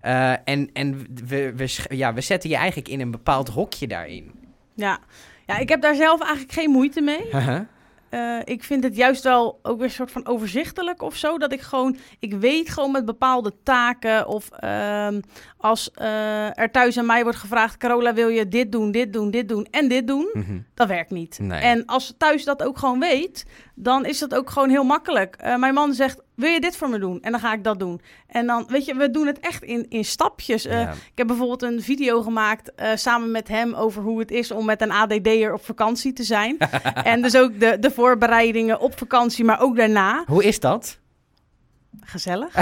eh, 0.00 0.30
en 0.30 0.70
en 0.72 1.06
we, 1.26 1.52
we, 1.56 1.68
ja, 1.96 2.14
we 2.14 2.20
zetten 2.20 2.50
je 2.50 2.56
eigenlijk 2.56 2.88
in 2.88 3.00
een 3.00 3.10
bepaald 3.10 3.48
hokje 3.48 3.86
daarin. 3.86 4.30
Ja. 4.74 4.98
ja, 5.46 5.58
ik 5.58 5.68
heb 5.68 5.80
daar 5.82 5.94
zelf 5.94 6.20
eigenlijk 6.20 6.52
geen 6.52 6.70
moeite 6.70 7.00
mee. 7.00 7.24
Haha. 7.32 7.66
Eh, 8.10 8.38
ik 8.44 8.64
vind 8.64 8.84
het 8.84 8.96
juist 8.96 9.22
wel 9.22 9.58
ook 9.62 9.76
weer 9.76 9.86
een 9.86 9.90
soort 9.90 10.10
van 10.10 10.26
overzichtelijk 10.26 11.02
of 11.02 11.16
zo. 11.16 11.38
Dat 11.38 11.52
ik 11.52 11.60
gewoon, 11.60 11.96
ik 12.18 12.34
weet 12.34 12.70
gewoon 12.70 12.92
met 12.92 13.04
bepaalde 13.04 13.52
taken. 13.62 14.26
Of 14.26 14.50
ehm, 14.50 15.20
als 15.56 15.90
eh, 15.90 16.58
er 16.58 16.70
thuis 16.70 16.98
aan 16.98 17.06
mij 17.06 17.22
wordt 17.22 17.38
gevraagd: 17.38 17.76
Carola, 17.76 18.14
wil 18.14 18.28
je 18.28 18.48
dit 18.48 18.72
doen, 18.72 18.90
dit 18.90 19.12
doen, 19.12 19.30
dit 19.30 19.48
doen 19.48 19.66
en 19.70 19.88
dit 19.88 20.06
doen? 20.06 20.30
Mhm. 20.32 20.58
Dat 20.74 20.88
werkt 20.88 21.10
niet. 21.10 21.38
Nee. 21.38 21.60
En 21.60 21.86
als 21.86 22.14
thuis 22.18 22.44
dat 22.44 22.62
ook 22.62 22.78
gewoon 22.78 23.00
weet, 23.00 23.46
dan 23.74 24.04
is 24.04 24.18
dat 24.18 24.34
ook 24.34 24.50
gewoon 24.50 24.70
heel 24.70 24.84
makkelijk. 24.84 25.36
Eh, 25.36 25.56
mijn 25.56 25.74
man 25.74 25.94
zegt: 25.94 26.20
Wil 26.38 26.50
je 26.50 26.60
dit 26.60 26.76
voor 26.76 26.88
me 26.88 26.98
doen? 26.98 27.22
En 27.22 27.30
dan 27.30 27.40
ga 27.40 27.52
ik 27.52 27.64
dat 27.64 27.78
doen. 27.78 28.00
En 28.26 28.46
dan, 28.46 28.66
weet 28.68 28.84
je, 28.84 28.94
we 28.94 29.10
doen 29.10 29.26
het 29.26 29.40
echt 29.40 29.62
in, 29.62 29.86
in 29.88 30.04
stapjes. 30.04 30.66
Eh, 30.66 30.80
Ja. 30.80 30.90
Ik 30.90 31.12
heb 31.14 31.26
bijvoorbeeld 31.26 31.62
een 31.62 31.82
video 31.82 32.22
gemaakt 32.22 32.74
eh, 32.74 32.90
samen 32.94 33.30
met 33.30 33.48
hem 33.48 33.74
over 33.74 34.02
hoe 34.02 34.18
het 34.18 34.30
is 34.30 34.50
om 34.50 34.64
met 34.64 34.80
een 34.82 34.90
ADD'er 34.92 35.52
op 35.52 35.64
vakantie 35.64 36.12
te 36.12 36.22
zijn. 36.22 36.56
en 37.04 37.22
dus 37.22 37.36
ook 37.36 37.60
de, 37.60 37.76
de 37.80 37.90
voorbereidingen 37.90 38.80
op 38.80 38.98
vakantie, 38.98 39.44
maar 39.44 39.60
ook 39.60 39.76
daarna. 39.76 40.22
Hoe 40.26 40.44
is 40.44 40.60
dat? 40.60 40.98
Gezellig. 42.08 42.54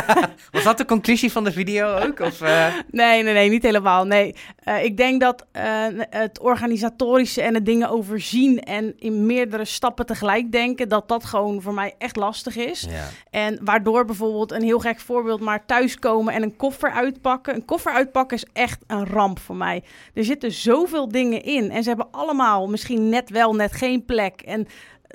Was 0.52 0.62
dat 0.62 0.78
de 0.78 0.84
conclusie 0.84 1.32
van 1.32 1.44
de 1.44 1.52
video 1.52 1.96
ook? 1.96 2.20
Of, 2.20 2.40
uh... 2.40 2.66
Nee, 2.90 3.22
nee, 3.22 3.34
nee, 3.34 3.50
niet 3.50 3.62
helemaal. 3.62 4.04
Nee, 4.04 4.34
uh, 4.64 4.84
ik 4.84 4.96
denk 4.96 5.20
dat 5.20 5.46
uh, 5.56 5.86
het 6.10 6.38
organisatorische 6.40 7.42
en 7.42 7.54
het 7.54 7.66
dingen 7.66 7.88
overzien 7.88 8.60
en 8.60 8.94
in 8.98 9.26
meerdere 9.26 9.64
stappen 9.64 10.06
tegelijk 10.06 10.52
denken, 10.52 10.88
dat 10.88 11.08
dat 11.08 11.24
gewoon 11.24 11.62
voor 11.62 11.74
mij 11.74 11.94
echt 11.98 12.16
lastig 12.16 12.56
is. 12.56 12.86
Ja. 12.90 13.08
En 13.30 13.58
waardoor 13.62 14.04
bijvoorbeeld 14.04 14.52
een 14.52 14.62
heel 14.62 14.78
gek 14.78 15.00
voorbeeld, 15.00 15.40
maar 15.40 15.66
thuiskomen 15.66 16.34
en 16.34 16.42
een 16.42 16.56
koffer 16.56 16.90
uitpakken. 16.90 17.54
Een 17.54 17.64
koffer 17.64 17.92
uitpakken 17.92 18.36
is 18.36 18.46
echt 18.52 18.84
een 18.86 19.06
ramp 19.06 19.38
voor 19.38 19.56
mij. 19.56 19.82
Er 20.14 20.24
zitten 20.24 20.52
zoveel 20.52 21.08
dingen 21.08 21.42
in 21.42 21.70
en 21.70 21.82
ze 21.82 21.88
hebben 21.88 22.10
allemaal 22.10 22.68
misschien 22.68 23.08
net 23.08 23.30
wel, 23.30 23.54
net 23.54 23.72
geen 23.72 24.04
plek. 24.04 24.40
En 24.40 24.66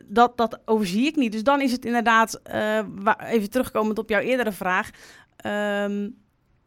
dat, 0.05 0.37
dat 0.37 0.59
overzie 0.65 1.05
ik 1.05 1.15
niet. 1.15 1.31
Dus 1.31 1.43
dan 1.43 1.61
is 1.61 1.71
het 1.71 1.85
inderdaad, 1.85 2.41
uh, 2.53 2.79
even 3.29 3.49
terugkomend 3.49 3.97
op 3.97 4.09
jouw 4.09 4.21
eerdere 4.21 4.51
vraag. 4.51 4.89
Um, 5.45 6.15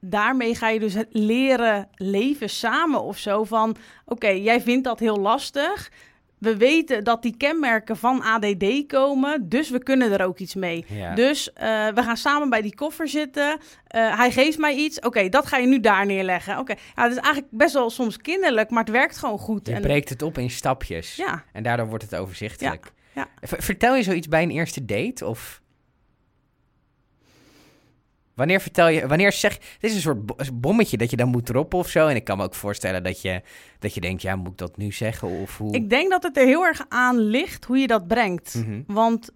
daarmee 0.00 0.54
ga 0.54 0.68
je 0.68 0.80
dus 0.80 0.94
het 0.94 1.08
leren 1.10 1.88
leven 1.94 2.48
samen 2.48 3.02
of 3.02 3.18
zo. 3.18 3.44
Van 3.44 3.70
oké, 3.70 3.80
okay, 4.04 4.40
jij 4.40 4.60
vindt 4.60 4.84
dat 4.84 4.98
heel 4.98 5.16
lastig. 5.16 5.90
We 6.38 6.56
weten 6.56 7.04
dat 7.04 7.22
die 7.22 7.36
kenmerken 7.36 7.96
van 7.96 8.22
ADD 8.22 8.86
komen, 8.86 9.48
dus 9.48 9.70
we 9.70 9.82
kunnen 9.82 10.12
er 10.12 10.26
ook 10.26 10.38
iets 10.38 10.54
mee. 10.54 10.84
Ja. 10.88 11.14
Dus 11.14 11.48
uh, 11.48 11.54
we 11.88 12.02
gaan 12.02 12.16
samen 12.16 12.50
bij 12.50 12.62
die 12.62 12.74
koffer 12.74 13.08
zitten. 13.08 13.50
Uh, 13.50 14.16
hij 14.16 14.30
geeft 14.30 14.58
mij 14.58 14.74
iets. 14.74 14.96
Oké, 14.96 15.06
okay, 15.06 15.28
dat 15.28 15.46
ga 15.46 15.56
je 15.56 15.66
nu 15.66 15.80
daar 15.80 16.06
neerleggen. 16.06 16.52
Oké, 16.52 16.60
okay. 16.60 16.78
ja, 16.96 17.02
het 17.02 17.12
is 17.12 17.18
eigenlijk 17.18 17.46
best 17.50 17.74
wel 17.74 17.90
soms 17.90 18.16
kinderlijk, 18.16 18.70
maar 18.70 18.82
het 18.84 18.92
werkt 18.92 19.18
gewoon 19.18 19.38
goed. 19.38 19.66
Je 19.66 19.74
en... 19.74 19.82
breekt 19.82 20.08
het 20.08 20.22
op 20.22 20.38
in 20.38 20.50
stapjes. 20.50 21.16
Ja. 21.16 21.44
En 21.52 21.62
daardoor 21.62 21.86
wordt 21.88 22.04
het 22.04 22.14
overzichtelijk. 22.14 22.84
Ja. 22.84 23.01
Ja. 23.14 23.28
Vertel 23.40 23.96
je 23.96 24.02
zoiets 24.02 24.28
bij 24.28 24.42
een 24.42 24.50
eerste 24.50 24.84
date? 24.84 25.26
Of 25.26 25.62
wanneer 28.34 28.60
vertel 28.60 28.88
je, 28.88 29.06
wanneer 29.06 29.32
zeg 29.32 29.52
het 29.52 29.90
is 29.90 29.94
een 29.94 30.00
soort 30.00 30.60
bommetje 30.60 30.96
dat 30.96 31.10
je 31.10 31.16
dan 31.16 31.28
moet 31.28 31.46
droppen 31.46 31.78
of 31.78 31.88
zo. 31.88 32.06
En 32.06 32.16
ik 32.16 32.24
kan 32.24 32.36
me 32.36 32.44
ook 32.44 32.54
voorstellen 32.54 33.02
dat 33.02 33.22
je, 33.22 33.42
dat 33.78 33.94
je 33.94 34.00
denkt, 34.00 34.22
ja, 34.22 34.36
moet 34.36 34.52
ik 34.52 34.58
dat 34.58 34.76
nu 34.76 34.92
zeggen? 34.92 35.28
Of 35.28 35.58
hoe? 35.58 35.74
Ik 35.74 35.90
denk 35.90 36.10
dat 36.10 36.22
het 36.22 36.36
er 36.36 36.46
heel 36.46 36.64
erg 36.64 36.84
aan 36.88 37.18
ligt 37.18 37.64
hoe 37.64 37.78
je 37.78 37.86
dat 37.86 38.06
brengt. 38.06 38.54
Mhm. 38.54 38.82
Want 38.86 39.30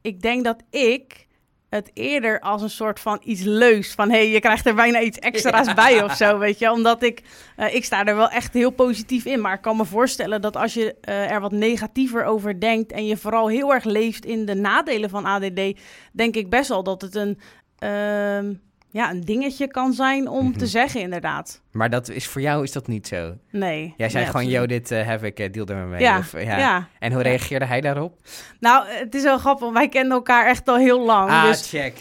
ik 0.00 0.22
denk 0.22 0.44
dat 0.44 0.62
ik 0.70 1.26
het 1.74 1.90
eerder 1.94 2.40
als 2.40 2.62
een 2.62 2.70
soort 2.70 3.00
van 3.00 3.20
iets 3.24 3.42
leus. 3.42 3.92
Van 3.94 4.10
hé, 4.10 4.16
hey, 4.16 4.30
je 4.30 4.40
krijgt 4.40 4.66
er 4.66 4.74
bijna 4.74 5.00
iets 5.00 5.18
extra's 5.18 5.66
Ja. 5.66 5.74
bij 5.74 6.02
of 6.04 6.16
zo, 6.16 6.38
weet 6.38 6.58
je. 6.58 6.70
Omdat 6.70 7.02
ik, 7.02 7.22
eh, 7.56 7.74
ik 7.74 7.84
sta 7.84 8.04
er 8.04 8.16
wel 8.16 8.28
echt 8.28 8.54
heel 8.54 8.70
positief 8.70 9.24
in. 9.24 9.40
Maar 9.40 9.54
ik 9.54 9.60
kan 9.60 9.76
me 9.76 9.84
voorstellen 9.84 10.40
dat 10.40 10.56
als 10.56 10.74
je 10.74 10.94
eh, 11.00 11.30
er 11.30 11.40
wat 11.40 11.52
negatiever 11.52 12.24
over 12.24 12.60
denkt... 12.60 12.92
en 12.92 13.06
je 13.06 13.16
vooral 13.16 13.48
heel 13.48 13.72
erg 13.72 13.84
leeft 13.84 14.24
in 14.24 14.44
de 14.44 14.54
nadelen 14.54 15.10
van 15.10 15.24
ADD... 15.24 15.60
denk 16.12 16.34
ik 16.36 16.50
best 16.50 16.68
wel 16.68 16.82
dat 16.82 17.02
het 17.02 17.14
een, 17.14 17.38
ehm, 17.78 18.54
ja, 18.92 19.10
een 19.10 19.20
dingetje 19.24 19.66
kan 19.68 19.92
zijn 19.92 20.28
om 20.28 20.48
Mhm. 20.48 20.58
te 20.58 20.66
zeggen, 20.66 21.00
inderdaad. 21.00 21.60
Maar 21.72 21.90
dat 21.90 22.08
is 22.08 22.26
voor 22.26 22.40
jou 22.40 22.62
is 22.62 22.72
dat 22.72 22.86
niet 22.86 23.06
zo. 23.06 23.34
Nee. 23.50 23.94
Jij 23.96 24.08
zei 24.08 24.22
nee, 24.22 24.32
gewoon, 24.32 24.48
yo, 24.48 24.66
dit 24.66 24.90
eh, 24.90 25.06
heb 25.06 25.24
ik, 25.24 25.38
eh, 25.38 25.52
deal 25.52 25.66
er 25.66 25.76
mee. 25.76 26.00
Ja, 26.00 26.18
Of, 26.18 26.32
Ja. 26.32 26.58
ja. 26.58 26.88
En 26.98 27.12
hoe 27.12 27.22
reageerde 27.22 27.64
hij 27.64 27.80
daarop? 27.80 28.16
Nou, 28.60 28.86
het 28.88 29.14
is 29.14 29.22
wel 29.22 29.38
grappig. 29.38 29.72
Wij 29.72 29.88
kenden 29.88 30.12
elkaar 30.12 30.46
echt 30.46 30.68
al 30.68 30.76
heel 30.76 31.04
lang. 31.04 31.30
ah, 31.30 31.44
dus 31.44 31.68
check. 31.68 31.96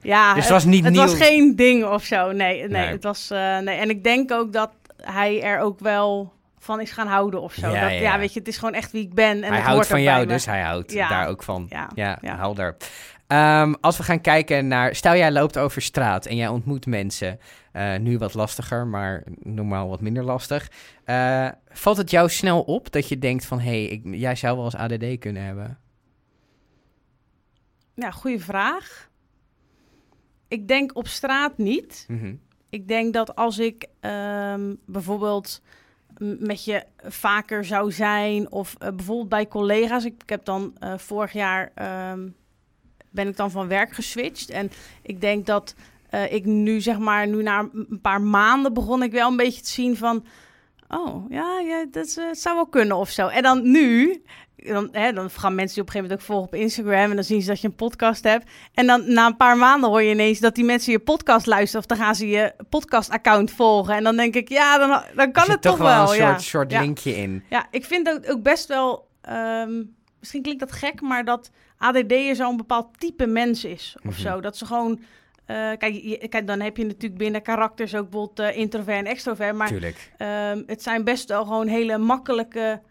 Ja, 0.00 0.34
Dus 0.34 0.42
het 0.42 0.52
was 0.52 0.64
niet 0.64 0.84
het 0.84 0.92
nieuw. 0.92 1.02
was 1.02 1.14
geen 1.14 1.56
ding 1.56 1.84
of 1.84 2.04
zo. 2.04 2.32
Nee, 2.32 2.58
nee, 2.58 2.68
Nee. 2.68 2.86
het 2.86 3.02
was. 3.04 3.30
eh, 3.30 3.58
nee. 3.58 3.76
En 3.78 3.90
ik 3.90 4.04
denk 4.04 4.32
ook 4.32 4.52
dat 4.52 4.70
hij 5.02 5.42
er 5.42 5.58
ook 5.58 5.78
wel 5.80 6.32
van 6.58 6.80
is 6.80 6.90
gaan 6.90 7.06
houden 7.06 7.40
of 7.42 7.52
zo. 7.52 7.68
Ja, 7.68 7.80
dat, 7.80 7.90
ja. 7.90 7.96
ja, 8.00 8.18
weet 8.18 8.32
je, 8.32 8.38
het 8.38 8.48
is 8.48 8.56
gewoon 8.58 8.74
echt 8.74 8.92
wie 8.92 9.02
ik 9.02 9.14
ben. 9.14 9.42
En 9.42 9.52
hij 9.52 9.60
houdt 9.60 9.86
van 9.86 10.02
jou, 10.02 10.26
dus 10.26 10.46
hij 10.46 10.60
houdt 10.60 10.92
Ja. 10.92 11.08
daar 11.08 11.28
ook 11.28 11.42
van. 11.42 11.66
Ja, 11.70 11.90
Ja, 11.94 12.18
ja. 12.20 12.36
helder. 12.36 12.76
Ehm, 13.26 13.74
als 13.80 13.96
we 13.96 14.02
gaan 14.02 14.20
kijken 14.20 14.68
naar... 14.68 14.94
Stel, 14.94 15.14
jij 15.16 15.32
loopt 15.32 15.58
over 15.58 15.82
straat 15.82 16.26
en 16.26 16.36
jij 16.36 16.48
ontmoet 16.48 16.86
mensen. 16.86 17.38
eh, 17.72 17.96
nu 17.96 18.18
wat 18.18 18.34
lastiger, 18.34 18.86
maar 18.86 19.22
normaal 19.38 19.88
wat 19.88 20.00
minder 20.00 20.24
lastig. 20.24 20.70
Eh, 21.04 21.48
valt 21.68 21.96
het 21.96 22.10
jou 22.10 22.28
snel 22.28 22.62
op 22.62 22.92
dat 22.92 23.08
je 23.08 23.18
denkt 23.18 23.46
van... 23.46 23.58
hé, 23.60 23.70
hey, 23.70 23.84
ik- 23.84 24.14
jij 24.14 24.34
zou 24.36 24.56
wel 24.56 24.64
eens 24.64 24.74
ADD 24.76 25.18
kunnen 25.18 25.42
hebben? 25.44 25.78
Ja, 27.94 28.10
goede 28.10 28.38
vraag. 28.40 29.08
Ik 30.48 30.68
denk 30.68 30.96
op 30.96 31.06
straat 31.06 31.58
niet. 31.58 32.04
Mhm. 32.08 32.34
Ik 32.70 32.88
denk 32.88 33.12
dat 33.14 33.34
als 33.36 33.58
ik 33.58 33.86
ehm, 34.00 34.74
bijvoorbeeld 34.86 35.62
met 36.38 36.64
je 36.64 36.84
vaker 37.02 37.64
zou 37.64 37.92
zijn, 37.92 38.50
of 38.52 38.74
eh, 38.78 38.88
bijvoorbeeld 38.88 39.28
bij 39.28 39.48
collega's. 39.48 40.04
Ik, 40.04 40.22
ik 40.22 40.28
heb 40.28 40.44
dan 40.44 40.76
vorig 40.96 41.32
jaar 41.32 41.70
ehm, 41.74 42.28
ben 43.14 43.28
ik 43.28 43.36
dan 43.36 43.50
van 43.50 43.68
werk 43.68 43.92
geswitcht. 43.92 44.50
En 44.50 44.70
ik 45.02 45.20
denk 45.20 45.46
dat 45.46 45.74
eh, 46.10 46.32
ik 46.32 46.44
nu, 46.44 46.80
zeg 46.80 46.98
maar, 46.98 47.26
nu 47.26 47.42
na 47.42 47.68
een 47.72 47.98
paar 48.02 48.20
maanden 48.20 48.74
begon 48.74 49.02
ik 49.02 49.12
wel 49.12 49.30
een 49.30 49.36
beetje 49.36 49.62
te 49.62 49.70
zien 49.70 49.96
van. 49.96 50.24
Oh, 50.88 51.30
ja, 51.30 51.60
ja 51.60 51.86
dat 51.90 52.06
is, 52.06 52.16
eh, 52.16 52.24
zou 52.32 52.54
wel 52.54 52.66
kunnen 52.66 52.96
of 52.96 53.10
zo. 53.10 53.26
En 53.26 53.42
dan 53.42 53.70
nu, 53.70 54.22
dan, 54.56 54.88
hè, 54.92 55.12
dan 55.12 55.30
gaan 55.30 55.54
mensen 55.54 55.74
die 55.74 55.82
op 55.82 55.88
een 55.88 55.92
gegeven 55.94 56.02
moment 56.02 56.12
ook 56.12 56.20
volgen 56.20 56.46
op 56.46 56.54
Instagram... 56.54 57.10
en 57.10 57.14
dan 57.14 57.24
zien 57.24 57.42
ze 57.42 57.48
dat 57.48 57.60
je 57.60 57.66
een 57.68 57.74
podcast 57.74 58.24
hebt. 58.24 58.50
En 58.74 58.86
dan 58.86 59.12
na 59.12 59.26
een 59.26 59.36
paar 59.36 59.56
maanden 59.56 59.90
hoor 59.90 60.02
je 60.02 60.10
ineens 60.10 60.38
dat 60.40 60.54
die 60.54 60.64
mensen 60.64 60.92
je 60.92 60.98
podcast 60.98 61.46
luisteren... 61.46 61.80
of 61.80 61.86
dan 61.86 61.98
gaan 61.98 62.14
ze 62.14 62.28
je 62.28 62.54
podcast-account 62.68 63.50
volgen. 63.50 63.94
En 63.94 64.04
dan 64.04 64.16
denk 64.16 64.34
ik, 64.34 64.48
ja, 64.48 64.78
dan, 64.78 65.02
dan 65.14 65.32
kan 65.32 65.50
het 65.50 65.62
toch 65.62 65.76
wel 65.78 65.86
wel. 66.04 66.12
een 66.12 66.18
ja. 66.18 66.38
soort, 66.38 66.70
Ja. 66.70 66.80
linkje 66.80 67.16
in. 67.16 67.44
Ja, 67.50 67.66
ik 67.70 67.84
vind 67.84 68.04
dat 68.06 68.28
ook 68.28 68.42
best 68.42 68.68
wel... 68.68 69.08
ehm, 69.20 69.82
misschien 70.24 70.42
klinkt 70.42 70.60
dat 70.60 70.72
gek, 70.72 71.00
maar 71.00 71.24
dat 71.24 71.50
ADD'er 71.78 72.34
zo'n 72.36 72.56
bepaald 72.56 72.98
type 73.00 73.26
mens 73.26 73.64
is 73.64 73.96
of 74.06 74.10
Mhm. 74.12 74.20
zo. 74.20 74.40
Dat 74.40 74.56
ze 74.56 74.66
gewoon... 74.66 75.00
eh, 75.44 75.56
kijk, 75.56 75.94
je- 75.94 76.28
kijk, 76.28 76.46
dan 76.46 76.60
heb 76.60 76.76
je 76.76 76.84
natuurlijk 76.84 77.16
binnen 77.18 77.42
karakters 77.42 77.94
ook 77.94 78.10
bijvoorbeeld 78.10 78.38
eh, 78.50 78.56
introvert 78.58 78.98
en 78.98 79.06
extrovert. 79.06 79.54
Maar. 79.54 79.72
Ehm, 80.16 80.62
het 80.66 80.82
zijn 80.82 81.04
best 81.04 81.28
wel 81.28 81.44
gewoon 81.44 81.66
hele 81.66 81.98
makkelijke 81.98 82.82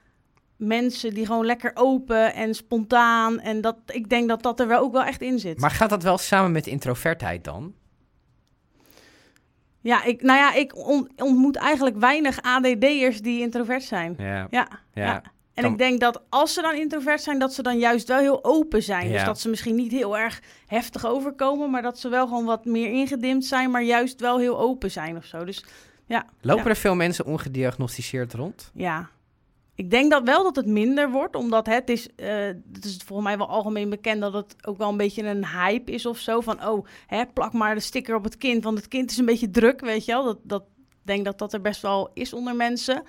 mensen 0.57 1.13
die 1.13 1.25
gewoon 1.25 1.45
lekker 1.45 1.71
open 1.73 2.33
en 2.33 2.53
spontaan. 2.55 3.39
En 3.39 3.61
dat, 3.61 3.77
ik 3.87 4.09
denk 4.09 4.27
dat 4.27 4.43
dat 4.43 4.59
er 4.59 4.67
wel 4.67 4.79
ook 4.81 4.91
wel 4.93 5.03
echt 5.03 5.21
in 5.21 5.39
zit. 5.39 5.59
Maar 5.59 5.71
gaat 5.71 5.89
dat 5.89 6.03
wel 6.03 6.17
samen 6.17 6.51
met 6.51 6.67
introvertheid 6.67 7.43
dan? 7.43 7.73
Ja, 9.81 10.03
ik, 10.03 10.21
nou 10.21 10.39
ja, 10.39 10.53
ik 10.53 10.75
on- 10.87 11.11
ontmoet 11.15 11.55
eigenlijk 11.55 11.97
weinig 11.97 12.41
ADD'ers 12.41 13.21
die 13.21 13.39
introvert 13.41 13.83
zijn. 13.83 14.15
Ja. 14.17 14.47
Ja, 14.49 14.67
Ja. 14.93 15.05
ja. 15.05 15.23
En 15.53 15.65
ik 15.65 15.77
denk 15.77 15.99
dat 15.99 16.21
als 16.29 16.53
ze 16.53 16.61
dan 16.61 16.75
introvert 16.75 17.21
zijn, 17.21 17.39
dat 17.39 17.53
ze 17.53 17.61
dan 17.61 17.77
juist 17.77 18.07
wel 18.07 18.19
heel 18.19 18.43
open 18.43 18.83
zijn. 18.83 19.11
Dus 19.11 19.23
dat 19.23 19.39
ze 19.39 19.49
misschien 19.49 19.75
niet 19.75 19.91
heel 19.91 20.17
erg 20.17 20.41
heftig 20.65 21.05
overkomen, 21.05 21.69
maar 21.69 21.81
dat 21.81 21.99
ze 21.99 22.09
wel 22.09 22.27
gewoon 22.27 22.45
wat 22.45 22.65
meer 22.65 22.89
ingedimd 22.89 23.45
zijn, 23.45 23.71
maar 23.71 23.83
juist 23.83 24.19
wel 24.19 24.37
heel 24.39 24.59
open 24.59 24.91
zijn 24.91 25.17
of 25.17 25.25
zo. 25.25 25.45
Dus 25.45 25.65
Lopen 26.41 26.63
Ja. 26.63 26.69
er 26.69 26.75
veel 26.75 26.95
mensen 26.95 27.25
ongediagnosticeerd 27.25 28.33
rond? 28.33 28.71
Ja, 28.73 29.09
ik 29.75 29.89
denk 29.91 30.11
dat 30.11 30.23
wel 30.23 30.43
dat 30.43 30.55
het 30.55 30.65
minder 30.65 31.11
wordt, 31.11 31.35
omdat 31.35 31.65
het 31.65 31.89
is, 31.89 32.15
eh, 32.15 32.35
het 32.73 32.85
is 32.85 32.97
volgens 33.05 33.27
mij 33.27 33.37
wel 33.37 33.49
algemeen 33.49 33.89
bekend 33.89 34.21
dat 34.21 34.33
het 34.33 34.55
ook 34.67 34.77
wel 34.77 34.89
een 34.89 34.97
beetje 34.97 35.23
een 35.23 35.47
hype 35.47 35.91
is 35.91 36.05
of 36.05 36.17
zo. 36.17 36.41
Van, 36.41 36.67
oh, 36.67 36.85
hè, 37.07 37.25
plak 37.25 37.53
maar 37.53 37.75
de 37.75 37.81
sticker 37.81 38.15
op 38.15 38.23
het 38.23 38.37
kind, 38.37 38.63
want 38.63 38.77
het 38.77 38.87
kind 38.87 39.11
is 39.11 39.17
een 39.17 39.25
beetje 39.25 39.49
druk, 39.49 39.81
weet 39.81 40.05
je 40.05 40.11
wel. 40.11 40.23
Dat, 40.23 40.37
dat 40.43 40.61
ik 40.61 41.09
denk 41.09 41.25
dat 41.25 41.39
dat 41.39 41.53
er 41.53 41.61
best 41.61 41.81
wel 41.81 42.11
is 42.13 42.33
onder 42.33 42.55
mensen. 42.55 43.03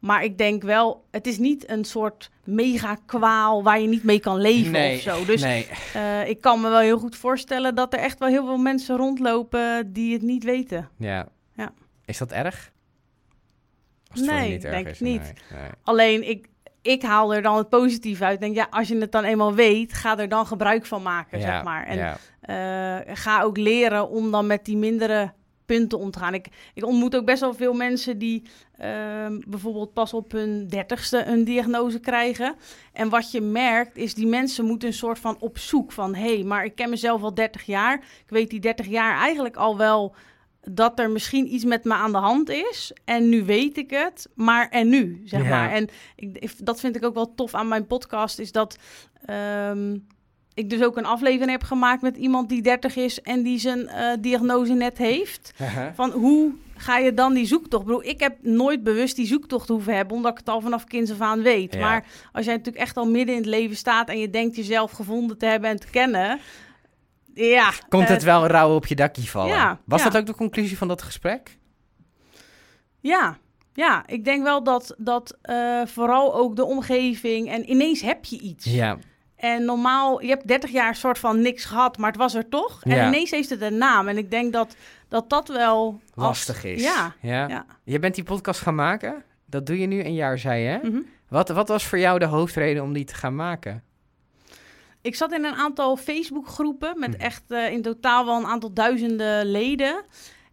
Maar 0.00 0.24
ik 0.24 0.38
denk 0.38 0.62
wel, 0.62 1.04
het 1.10 1.26
is 1.26 1.38
niet 1.38 1.70
een 1.70 1.84
soort 1.84 2.30
mega 2.44 2.96
kwaal 3.06 3.62
waar 3.62 3.80
je 3.80 3.88
niet 3.88 4.04
mee 4.04 4.20
kan 4.20 4.40
leven 4.40 4.92
of 4.94 5.00
zo. 5.00 5.24
Dus 5.24 5.42
nee. 5.42 5.68
eh, 5.94 6.28
ik 6.28 6.40
kan 6.40 6.60
me 6.60 6.68
wel 6.68 6.78
heel 6.78 6.98
goed 6.98 7.16
voorstellen 7.16 7.74
dat 7.74 7.92
er 7.92 7.98
echt 7.98 8.18
wel 8.18 8.28
heel 8.28 8.44
veel 8.44 8.56
mensen 8.58 8.96
rondlopen 8.96 9.92
die 9.92 10.12
het 10.12 10.22
niet 10.22 10.44
weten. 10.44 10.88
Ja. 10.96 11.28
Ja. 11.54 11.72
Is 12.04 12.18
dat 12.18 12.32
erg? 12.32 12.72
Nee, 14.14 14.50
niet 14.50 14.64
erg 14.64 14.74
denk 14.74 14.86
is? 14.86 14.94
ik 14.94 15.00
niet. 15.00 15.32
Nee. 15.52 15.68
Alleen 15.82 16.28
ik, 16.28 16.48
ik 16.82 17.02
haal 17.02 17.34
er 17.34 17.42
dan 17.42 17.56
het 17.56 17.68
positief 17.68 18.20
uit. 18.20 18.40
Denk 18.40 18.54
ja, 18.54 18.66
als 18.70 18.88
je 18.88 18.96
het 18.98 19.12
dan 19.12 19.24
eenmaal 19.24 19.54
weet, 19.54 19.92
ga 19.92 20.18
er 20.18 20.28
dan 20.28 20.46
gebruik 20.46 20.86
van 20.86 21.02
maken, 21.02 21.38
Ja, 21.40 21.46
zeg 21.46 21.62
maar. 21.64 21.86
En 21.86 21.96
ja. 21.96 22.16
eh, 23.06 23.14
ga 23.16 23.42
ook 23.42 23.56
leren 23.56 24.08
om 24.08 24.30
dan 24.30 24.46
met 24.46 24.64
die 24.64 24.76
mindere 24.76 25.32
punten 25.70 25.98
om 25.98 26.10
te 26.10 26.18
gaan. 26.18 26.34
Ik, 26.34 26.46
ik 26.74 26.84
ontmoet 26.84 27.16
ook 27.16 27.24
best 27.24 27.40
wel 27.40 27.54
veel 27.54 27.72
mensen 27.72 28.18
die 28.18 28.42
ehm, 28.76 29.38
bijvoorbeeld 29.46 29.92
pas 29.92 30.14
op 30.14 30.32
hun 30.32 30.68
dertigste 30.68 31.24
een 31.24 31.44
diagnose 31.44 31.98
krijgen. 32.00 32.54
En 32.92 33.08
wat 33.08 33.30
je 33.30 33.40
merkt 33.40 33.96
is 33.96 34.14
die 34.14 34.26
mensen 34.26 34.64
moeten 34.64 34.88
een 34.88 34.94
soort 34.94 35.18
van 35.18 35.36
op 35.40 35.58
zoek 35.58 35.92
van... 35.92 36.14
hé, 36.14 36.34
hey, 36.34 36.44
maar 36.44 36.64
ik 36.64 36.74
ken 36.74 36.90
mezelf 36.90 37.22
al 37.22 37.34
30 37.34 37.62
jaar. 37.62 37.94
Ik 37.98 38.30
weet 38.30 38.50
die 38.50 38.60
30 38.60 38.86
jaar 38.86 39.18
eigenlijk 39.18 39.56
al 39.56 39.76
wel 39.76 40.14
dat 40.62 40.98
er 40.98 41.10
misschien 41.10 41.54
iets 41.54 41.64
met 41.64 41.84
me 41.84 41.94
aan 41.94 42.12
de 42.12 42.18
hand 42.18 42.48
is. 42.48 42.92
En 43.04 43.28
nu 43.28 43.44
weet 43.44 43.76
ik 43.78 43.90
het, 43.90 44.28
maar 44.34 44.68
en 44.68 44.88
nu, 44.88 45.20
zeg 45.24 45.42
Ja. 45.42 45.48
maar. 45.48 45.70
En 45.72 45.88
ik, 46.16 46.36
ik- 46.38 46.66
dat 46.66 46.80
vind 46.80 46.96
ik 46.96 47.04
ook 47.04 47.14
wel 47.14 47.34
tof 47.34 47.54
aan 47.54 47.68
mijn 47.68 47.86
podcast, 47.86 48.38
is 48.38 48.52
dat 48.52 48.76
ehm, 49.24 49.98
ik 50.54 50.70
dus 50.70 50.82
ook 50.82 50.96
een 50.96 51.06
aflevering 51.06 51.50
heb 51.50 51.62
gemaakt 51.62 52.02
met 52.02 52.16
iemand 52.16 52.48
die 52.48 52.62
30 52.62 52.96
is 52.96 53.22
en 53.22 53.42
die 53.42 53.58
zijn 53.58 53.88
eh, 53.88 54.12
diagnose 54.20 54.72
net 54.72 54.98
heeft. 54.98 55.52
Van 55.94 56.10
hoe 56.10 56.52
ga 56.76 56.98
je 56.98 57.14
dan 57.14 57.34
die 57.34 57.46
zoektocht? 57.46 57.82
Ik 57.82 57.88
bedoel, 57.88 58.04
ik 58.04 58.20
heb 58.20 58.36
nooit 58.42 58.82
bewust 58.82 59.16
die 59.16 59.26
zoektocht 59.26 59.68
hoeven 59.68 59.94
hebben, 59.96 60.16
omdat 60.16 60.32
ik 60.32 60.38
het 60.38 60.48
al 60.48 60.60
vanaf 60.60 60.84
kinds 60.84 61.10
af 61.10 61.20
aan 61.20 61.42
weet. 61.42 61.74
Ja. 61.74 61.80
Maar 61.80 62.04
als 62.32 62.44
jij 62.44 62.54
natuurlijk 62.56 62.84
echt 62.84 62.96
al 62.96 63.06
midden 63.10 63.34
in 63.34 63.40
het 63.40 63.50
leven 63.50 63.76
staat 63.76 64.08
en 64.08 64.18
je 64.18 64.30
denkt 64.30 64.56
jezelf 64.56 64.90
gevonden 64.90 65.38
te 65.38 65.46
hebben 65.46 65.70
en 65.70 65.80
te 65.80 65.90
kennen, 65.90 66.40
Ja. 67.34 67.72
Komt 67.88 68.08
het 68.08 68.22
wel 68.22 68.46
rauw 68.46 68.74
op 68.74 68.86
je 68.86 68.94
dakje 68.94 69.26
vallen? 69.26 69.54
ja, 69.54 69.80
Was 69.84 70.02
ja. 70.02 70.08
dat 70.10 70.20
ook 70.20 70.26
de 70.26 70.34
conclusie 70.34 70.78
van 70.78 70.88
dat 70.88 71.02
gesprek? 71.02 71.58
Ja, 73.00 73.38
ja, 73.74 74.02
ik 74.06 74.24
denk 74.24 74.42
wel 74.42 74.62
dat, 74.62 74.94
dat 74.98 75.38
eh, 75.42 75.80
vooral 75.86 76.34
ook 76.34 76.56
de 76.56 76.64
omgeving 76.64 77.50
en 77.50 77.70
ineens 77.70 78.00
heb 78.00 78.24
je 78.24 78.38
iets. 78.38 78.64
Ja. 78.64 78.98
En 79.40 79.64
normaal, 79.64 80.22
je 80.22 80.28
hebt 80.28 80.46
30 80.48 80.70
jaar 80.70 80.94
soort 80.96 81.18
van 81.18 81.40
niks 81.40 81.64
gehad, 81.64 81.98
maar 81.98 82.10
het 82.10 82.18
was 82.20 82.34
er 82.34 82.48
toch. 82.48 82.82
En 82.84 82.94
Ja. 82.96 83.06
ineens 83.06 83.30
heeft 83.30 83.50
het 83.50 83.60
een 83.62 83.78
naam. 83.78 84.08
En 84.08 84.18
ik 84.18 84.30
denk 84.30 84.52
dat 84.52 84.76
dat, 85.08 85.30
dat 85.30 85.48
wel 85.48 86.00
als- 86.14 86.24
Lastig 86.26 86.64
is. 86.64 86.82
Ja, 86.82 87.14
ja. 87.20 87.48
ja. 87.48 87.66
Je 87.84 87.98
bent 87.98 88.14
die 88.14 88.24
podcast 88.24 88.60
gaan 88.60 88.74
maken. 88.74 89.22
Dat 89.46 89.66
doe 89.66 89.78
je 89.78 89.86
nu 89.86 90.04
een 90.04 90.14
jaar, 90.14 90.38
zei 90.38 90.62
je. 90.62 90.78
Mhm. 90.82 91.00
Wat, 91.28 91.48
wat 91.48 91.68
was 91.68 91.84
voor 91.86 91.98
jou 91.98 92.18
de 92.18 92.24
hoofdreden 92.24 92.82
om 92.82 92.92
die 92.92 93.04
te 93.04 93.14
gaan 93.14 93.34
maken? 93.34 93.82
Ik 95.02 95.14
zat 95.14 95.32
in 95.32 95.44
een 95.44 95.54
aantal 95.54 95.96
Facebookgroepen 95.96 96.98
met 96.98 97.10
Mhm. 97.12 97.20
echt 97.20 97.42
eh, 97.48 97.70
in 97.72 97.82
totaal 97.82 98.24
wel 98.24 98.36
een 98.36 98.46
aantal 98.46 98.72
duizenden 98.72 99.46
leden. 99.50 100.02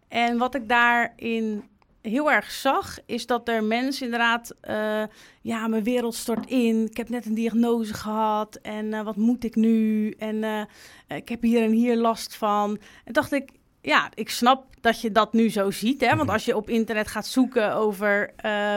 En 0.08 0.38
wat 0.38 0.56
ik 0.56 0.70
daarin 0.70 1.63
heel 2.08 2.32
erg 2.32 2.52
zag, 2.52 2.98
is 3.06 3.26
dat 3.26 3.48
er 3.48 3.64
mensen 3.64 4.06
inderdaad... 4.06 4.54
eh, 4.62 5.04
ja, 5.42 5.68
mijn 5.68 5.84
wereld 5.84 6.16
stort 6.16 6.50
in. 6.50 6.86
Ik 6.90 6.98
heb 6.98 7.10
net 7.10 7.26
een 7.26 7.34
diagnose 7.34 7.94
gehad. 7.94 8.56
En 8.62 8.94
eh, 8.94 9.04
wat 9.04 9.16
moet 9.16 9.44
ik 9.44 9.56
nu? 9.56 10.10
En 10.18 10.44
eh, 10.44 11.18
ik 11.18 11.30
heb 11.30 11.42
hier 11.42 11.64
en 11.64 11.72
hier 11.72 11.96
last 11.98 12.36
van. 12.36 12.80
En 13.06 13.14
dacht 13.14 13.32
ik, 13.32 13.50
ja, 13.82 14.10
ik 14.14 14.30
snap 14.30 14.66
dat 14.82 15.02
je 15.02 15.12
dat 15.12 15.34
nu 15.34 15.50
zo 15.50 15.72
ziet. 15.72 16.02
Hè? 16.02 16.08
Want 16.08 16.22
Mhm. 16.24 16.30
als 16.30 16.46
je 16.46 16.56
op 16.56 16.70
internet 16.70 17.08
gaat 17.08 17.28
zoeken 17.28 17.74
over 17.76 18.34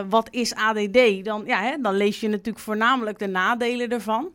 wat 0.08 0.28
is 0.30 0.54
ADD... 0.54 1.24
Dan, 1.24 1.42
ja, 1.46 1.62
hè, 1.62 1.76
dan 1.80 1.94
lees 1.96 2.20
je 2.20 2.28
natuurlijk 2.28 2.64
voornamelijk 2.64 3.18
de 3.18 3.26
nadelen 3.26 3.88
ervan. 3.90 4.32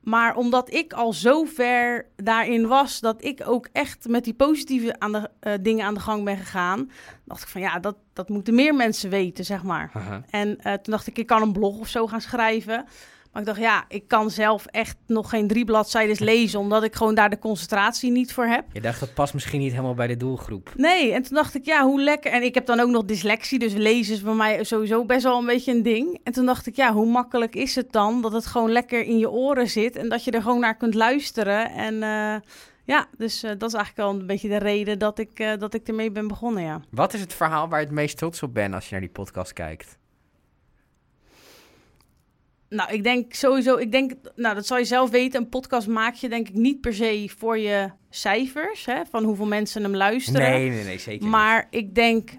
Maar 0.00 0.36
omdat 0.36 0.74
ik 0.74 0.92
al 0.92 1.12
zo 1.12 1.44
ver 1.44 2.06
daarin 2.16 2.66
was, 2.66 3.00
dat 3.00 3.24
ik 3.24 3.42
ook 3.44 3.68
echt 3.72 4.08
met 4.08 4.24
die 4.24 4.34
positieve 4.34 4.98
aan 4.98 5.12
de, 5.12 5.30
eh, 5.40 5.52
dingen 5.60 5.86
aan 5.86 5.94
de 5.94 6.00
gang 6.00 6.24
ben 6.24 6.36
gegaan, 6.36 6.90
dacht 7.24 7.42
ik 7.42 7.48
van 7.48 7.60
ja, 7.60 7.78
dat, 7.78 7.96
dat 8.12 8.28
moeten 8.28 8.54
meer 8.54 8.74
mensen 8.74 9.10
weten, 9.10 9.44
zeg 9.44 9.62
maar. 9.62 9.92
En 10.30 10.58
eh, 10.60 10.72
toen 10.72 10.92
dacht 10.92 11.06
ik, 11.06 11.18
ik 11.18 11.26
kan 11.26 11.42
een 11.42 11.52
blog 11.52 11.78
of 11.78 11.88
zo 11.88 12.06
gaan 12.06 12.20
schrijven. 12.20 12.84
Maar 13.32 13.42
ik 13.42 13.48
dacht, 13.48 13.60
ja, 13.60 13.84
ik 13.88 14.08
kan 14.08 14.30
zelf 14.30 14.66
echt 14.66 14.96
nog 15.06 15.30
geen 15.30 15.48
drie 15.48 15.64
bladzijden 15.64 16.24
lezen, 16.24 16.60
omdat 16.60 16.82
ik 16.82 16.94
gewoon 16.94 17.14
daar 17.14 17.30
de 17.30 17.38
concentratie 17.38 18.10
niet 18.10 18.32
voor 18.32 18.44
heb. 18.44 18.64
Je 18.72 18.80
dacht, 18.80 19.00
dat 19.00 19.14
past 19.14 19.34
misschien 19.34 19.60
niet 19.60 19.70
helemaal 19.70 19.94
bij 19.94 20.06
de 20.06 20.16
doelgroep. 20.16 20.72
Nee, 20.76 21.12
en 21.12 21.22
toen 21.22 21.34
dacht 21.34 21.54
ik, 21.54 21.64
ja, 21.64 21.84
hoe 21.84 22.00
lekker. 22.00 22.32
En 22.32 22.42
ik 22.42 22.54
heb 22.54 22.66
dan 22.66 22.80
ook 22.80 22.90
nog 22.90 23.04
dyslexie, 23.04 23.58
dus 23.58 23.72
lezen 23.72 24.14
is 24.14 24.22
bij 24.22 24.34
mij 24.34 24.64
sowieso 24.64 25.04
best 25.04 25.22
wel 25.22 25.38
een 25.38 25.46
beetje 25.46 25.72
een 25.72 25.82
ding. 25.82 26.20
En 26.24 26.32
toen 26.32 26.46
dacht 26.46 26.66
ik, 26.66 26.76
ja, 26.76 26.92
hoe 26.92 27.06
makkelijk 27.06 27.54
is 27.54 27.74
het 27.74 27.92
dan 27.92 28.22
dat 28.22 28.32
het 28.32 28.46
gewoon 28.46 28.70
lekker 28.70 29.02
in 29.02 29.18
je 29.18 29.30
oren 29.30 29.68
zit 29.68 29.96
en 29.96 30.08
dat 30.08 30.24
je 30.24 30.30
er 30.30 30.42
gewoon 30.42 30.60
naar 30.60 30.76
kunt 30.76 30.94
luisteren. 30.94 31.70
En 31.70 32.02
eh, 32.02 32.36
ja, 32.84 33.06
dus 33.16 33.42
eh, 33.42 33.50
dat 33.58 33.68
is 33.68 33.74
eigenlijk 33.74 33.96
wel 33.96 34.20
een 34.20 34.26
beetje 34.26 34.48
de 34.48 34.58
reden 34.58 34.98
dat 34.98 35.18
ik, 35.18 35.38
eh, 35.38 35.58
dat 35.58 35.74
ik 35.74 35.88
ermee 35.88 36.10
ben 36.10 36.28
begonnen, 36.28 36.62
ja. 36.62 36.80
Wat 36.90 37.14
is 37.14 37.20
het 37.20 37.34
verhaal 37.34 37.68
waar 37.68 37.80
je 37.80 37.86
het 37.86 37.94
meest 37.94 38.16
trots 38.16 38.42
op 38.42 38.54
bent 38.54 38.74
als 38.74 38.84
je 38.84 38.90
naar 38.90 39.00
die 39.00 39.10
podcast 39.10 39.52
kijkt? 39.52 39.98
Nou, 42.70 42.92
ik 42.92 43.02
denk 43.02 43.34
sowieso, 43.34 43.76
ik 43.76 43.92
denk, 43.92 44.12
nou, 44.34 44.54
dat 44.54 44.66
zal 44.66 44.78
je 44.78 44.84
zelf 44.84 45.10
weten. 45.10 45.40
Een 45.40 45.48
podcast 45.48 45.86
maak 45.86 46.14
je 46.14 46.28
denk 46.28 46.48
ik 46.48 46.54
niet 46.54 46.80
per 46.80 46.94
se 46.94 47.30
voor 47.38 47.58
je 47.58 47.90
cijfers, 48.10 48.86
hè, 48.86 49.02
van 49.10 49.24
hoeveel 49.24 49.46
mensen 49.46 49.82
hem 49.82 49.96
luisteren. 49.96 50.50
Nee, 50.50 50.70
nee, 50.70 50.84
nee, 50.84 50.98
zeker 50.98 51.22
niet. 51.22 51.30
Maar 51.30 51.66
ik 51.70 51.94
denk 51.94 52.30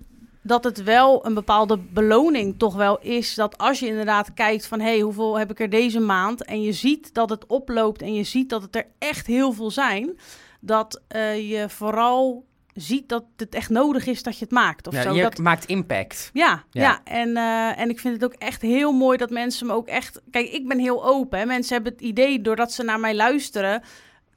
dat 0.42 0.64
het 0.64 0.84
wel 0.84 1.26
een 1.26 1.34
bepaalde 1.34 1.78
beloning 1.78 2.58
toch 2.58 2.76
wel 2.76 3.00
is. 3.00 3.36
Dat 3.36 3.58
als 3.58 3.80
je 3.80 3.88
inderdaad 3.88 4.34
kijkt 4.34 4.68
van... 4.68 4.80
hé, 4.80 4.90
hey, 4.90 5.00
hoeveel 5.00 5.40
heb 5.40 5.52
ik 5.52 5.60
er 5.60 5.70
deze 5.70 6.00
maand? 6.00 6.46
En 6.46 6.62
je 6.62 6.72
ziet 6.72 7.14
dat 7.14 7.30
het 7.30 7.46
oploopt 7.46 8.02
en 8.02 8.14
je 8.14 8.24
ziet 8.24 8.50
dat 8.50 8.62
het 8.62 8.76
er 8.76 8.88
echt 8.98 9.28
heel 9.28 9.52
veel 9.52 9.72
zijn... 9.72 10.20
dat 10.60 11.02
eh, 11.08 11.50
je 11.50 11.70
vooral 11.70 12.46
ziet 12.74 13.10
dat 13.10 13.24
het 13.36 13.56
echt 13.56 13.70
nodig 13.70 14.06
is 14.06 14.24
dat 14.24 14.38
je 14.38 14.44
het 14.44 14.54
maakt. 14.54 14.88
Of 14.88 14.94
Ja, 14.94 15.02
zo. 15.02 15.14
je 15.14 15.22
Dat, 15.22 15.38
maakt 15.38 15.66
impact. 15.66 16.30
ja, 16.34 16.64
Ja. 16.72 16.82
ja. 16.82 17.02
En, 17.04 17.38
eh, 17.38 17.80
en 17.80 17.90
ik 17.90 18.00
vind 18.00 18.14
het 18.14 18.24
ook 18.24 18.34
echt 18.34 18.62
heel 18.62 18.92
mooi 18.92 19.18
dat 19.18 19.30
mensen 19.30 19.68
me 19.68 19.74
ook 19.74 19.88
echt... 19.88 20.22
Kijk, 20.32 20.50
ik 20.50 20.68
ben 20.68 20.80
heel 20.80 21.06
open. 21.06 21.40
Hè. 21.40 21.46
Mensen 21.46 21.74
hebben 21.74 21.92
het 21.94 22.02
idee, 22.02 22.42
doordat 22.42 22.74
ze 22.74 22.84
naar 22.84 23.00
mij 23.00 23.16
luisteren... 23.16 23.84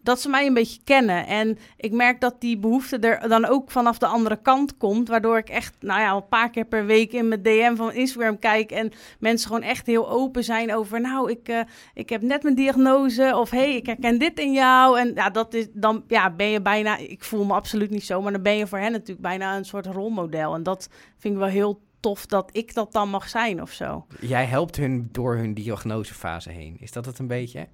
dat 0.05 0.21
ze 0.21 0.29
mij 0.29 0.47
een 0.47 0.55
beetje 0.55 0.81
kennen. 0.85 1.27
En 1.27 1.59
ik 1.77 1.93
merk 1.93 2.21
dat 2.21 2.41
die 2.41 2.59
behoefte 2.59 2.99
er 2.99 3.29
dan 3.29 3.47
ook 3.47 3.71
vanaf 3.71 3.99
de 3.99 4.07
andere 4.07 4.37
kant 4.43 4.77
komt... 4.77 5.09
waardoor 5.09 5.39
ik 5.39 5.49
echt, 5.49 5.75
nou 5.81 6.01
ja, 6.01 6.15
een 6.15 6.29
paar 6.29 6.51
keer 6.51 6.65
per 6.65 6.87
week 6.87 7.13
in 7.13 7.29
mijn 7.29 7.43
DM 7.43 7.77
van 7.77 7.93
Instagram 7.93 8.39
kijk... 8.39 8.71
en 8.71 8.93
mensen 9.19 9.47
gewoon 9.47 9.63
echt 9.63 9.87
heel 9.87 10.11
open 10.11 10.45
zijn 10.45 10.75
over... 10.75 11.01
nou, 11.01 11.31
ik, 11.31 11.49
eh, 11.49 11.61
ik 11.95 12.09
heb 12.09 12.23
net 12.23 12.43
mijn 12.43 12.55
diagnose 12.55 13.37
of 13.37 13.51
hey, 13.51 13.77
ik 13.77 13.87
herken 13.87 14.19
dit 14.19 14.39
in 14.39 14.53
jou. 14.53 14.99
En 14.99 15.15
ja, 15.15 15.31
dat 15.31 15.55
is, 15.55 15.67
dan 15.73 16.05
ja, 16.09 16.31
ben 16.31 16.47
je 16.47 16.63
bijna... 16.63 16.97
Ik 16.97 17.25
voel 17.25 17.45
me 17.45 17.53
absoluut 17.53 17.91
niet 17.91 18.05
zo, 18.05 18.23
maar 18.23 18.33
dan 18.33 18.43
ben 18.43 18.57
je 18.57 18.67
voor 18.67 18.79
hen 18.79 18.93
natuurlijk 18.93 19.21
bijna 19.21 19.57
een 19.57 19.65
soort 19.65 19.87
rolmodel. 19.87 20.55
En 20.55 20.63
dat 20.63 20.89
vind 21.19 21.35
ik 21.35 21.41
wel 21.41 21.49
heel 21.49 21.83
tof 22.01 22.27
dat 22.27 22.51
ik 22.53 22.75
dat 22.75 22.93
dan 22.93 23.09
mag 23.09 23.29
zijn 23.29 23.63
of 23.63 23.71
zo. 23.71 24.07
Jij 24.21 24.45
helpt 24.45 24.77
hun 24.77 25.09
door 25.13 25.37
hun 25.37 25.55
diagnosefase 25.55 26.51
heen. 26.51 26.77
Is 26.79 26.93
dat 26.93 27.07
het 27.07 27.19
een 27.19 27.27
beetje? 27.27 27.69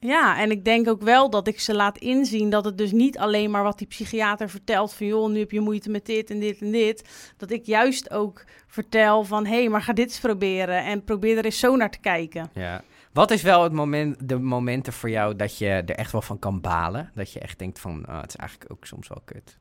Ja, 0.00 0.38
en 0.38 0.50
ik 0.50 0.64
denk 0.64 0.88
ook 0.88 1.02
wel 1.02 1.30
dat 1.30 1.48
ik 1.48 1.60
ze 1.60 1.74
laat 1.74 1.98
inzien 1.98 2.50
dat 2.50 2.64
het 2.64 2.78
dus 2.78 2.92
niet 2.92 3.18
alleen 3.18 3.50
maar 3.50 3.62
wat 3.62 3.78
die 3.78 3.86
psychiater 3.86 4.50
vertelt 4.50 4.94
van 4.94 5.06
joh, 5.06 5.30
nu 5.30 5.38
heb 5.38 5.50
je 5.50 5.60
moeite 5.60 5.90
met 5.90 6.06
dit 6.06 6.30
en 6.30 6.38
dit 6.38 6.60
en 6.60 6.70
dit. 6.70 7.32
Dat 7.36 7.50
ik 7.50 7.66
juist 7.66 8.10
ook 8.10 8.44
vertel 8.66 9.24
van 9.24 9.46
hé, 9.46 9.58
hey, 9.58 9.68
maar 9.68 9.82
ga 9.82 9.92
dit 9.92 10.08
eens 10.08 10.20
proberen 10.20 10.84
en 10.84 11.04
probeer 11.04 11.38
er 11.38 11.44
eens 11.44 11.58
zo 11.58 11.76
naar 11.76 11.90
te 11.90 12.00
kijken. 12.00 12.50
Ja. 12.54 12.82
Wat 13.12 13.30
is 13.30 13.42
wel 13.42 13.62
het 13.62 13.72
moment, 13.72 14.28
de 14.28 14.38
momenten 14.38 14.92
voor 14.92 15.10
jou 15.10 15.36
dat 15.36 15.58
je 15.58 15.68
er 15.68 15.90
echt 15.90 16.12
wel 16.12 16.22
van 16.22 16.38
kan 16.38 16.60
balen? 16.60 17.10
Dat 17.14 17.32
je 17.32 17.40
echt 17.40 17.58
denkt 17.58 17.80
van, 17.80 18.06
ah, 18.06 18.20
het 18.20 18.28
is 18.28 18.36
eigenlijk 18.36 18.72
ook 18.72 18.86
soms 18.86 19.08
wel 19.08 19.22
kut. 19.24 19.58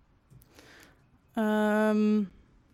Ehm, 1.34 2.24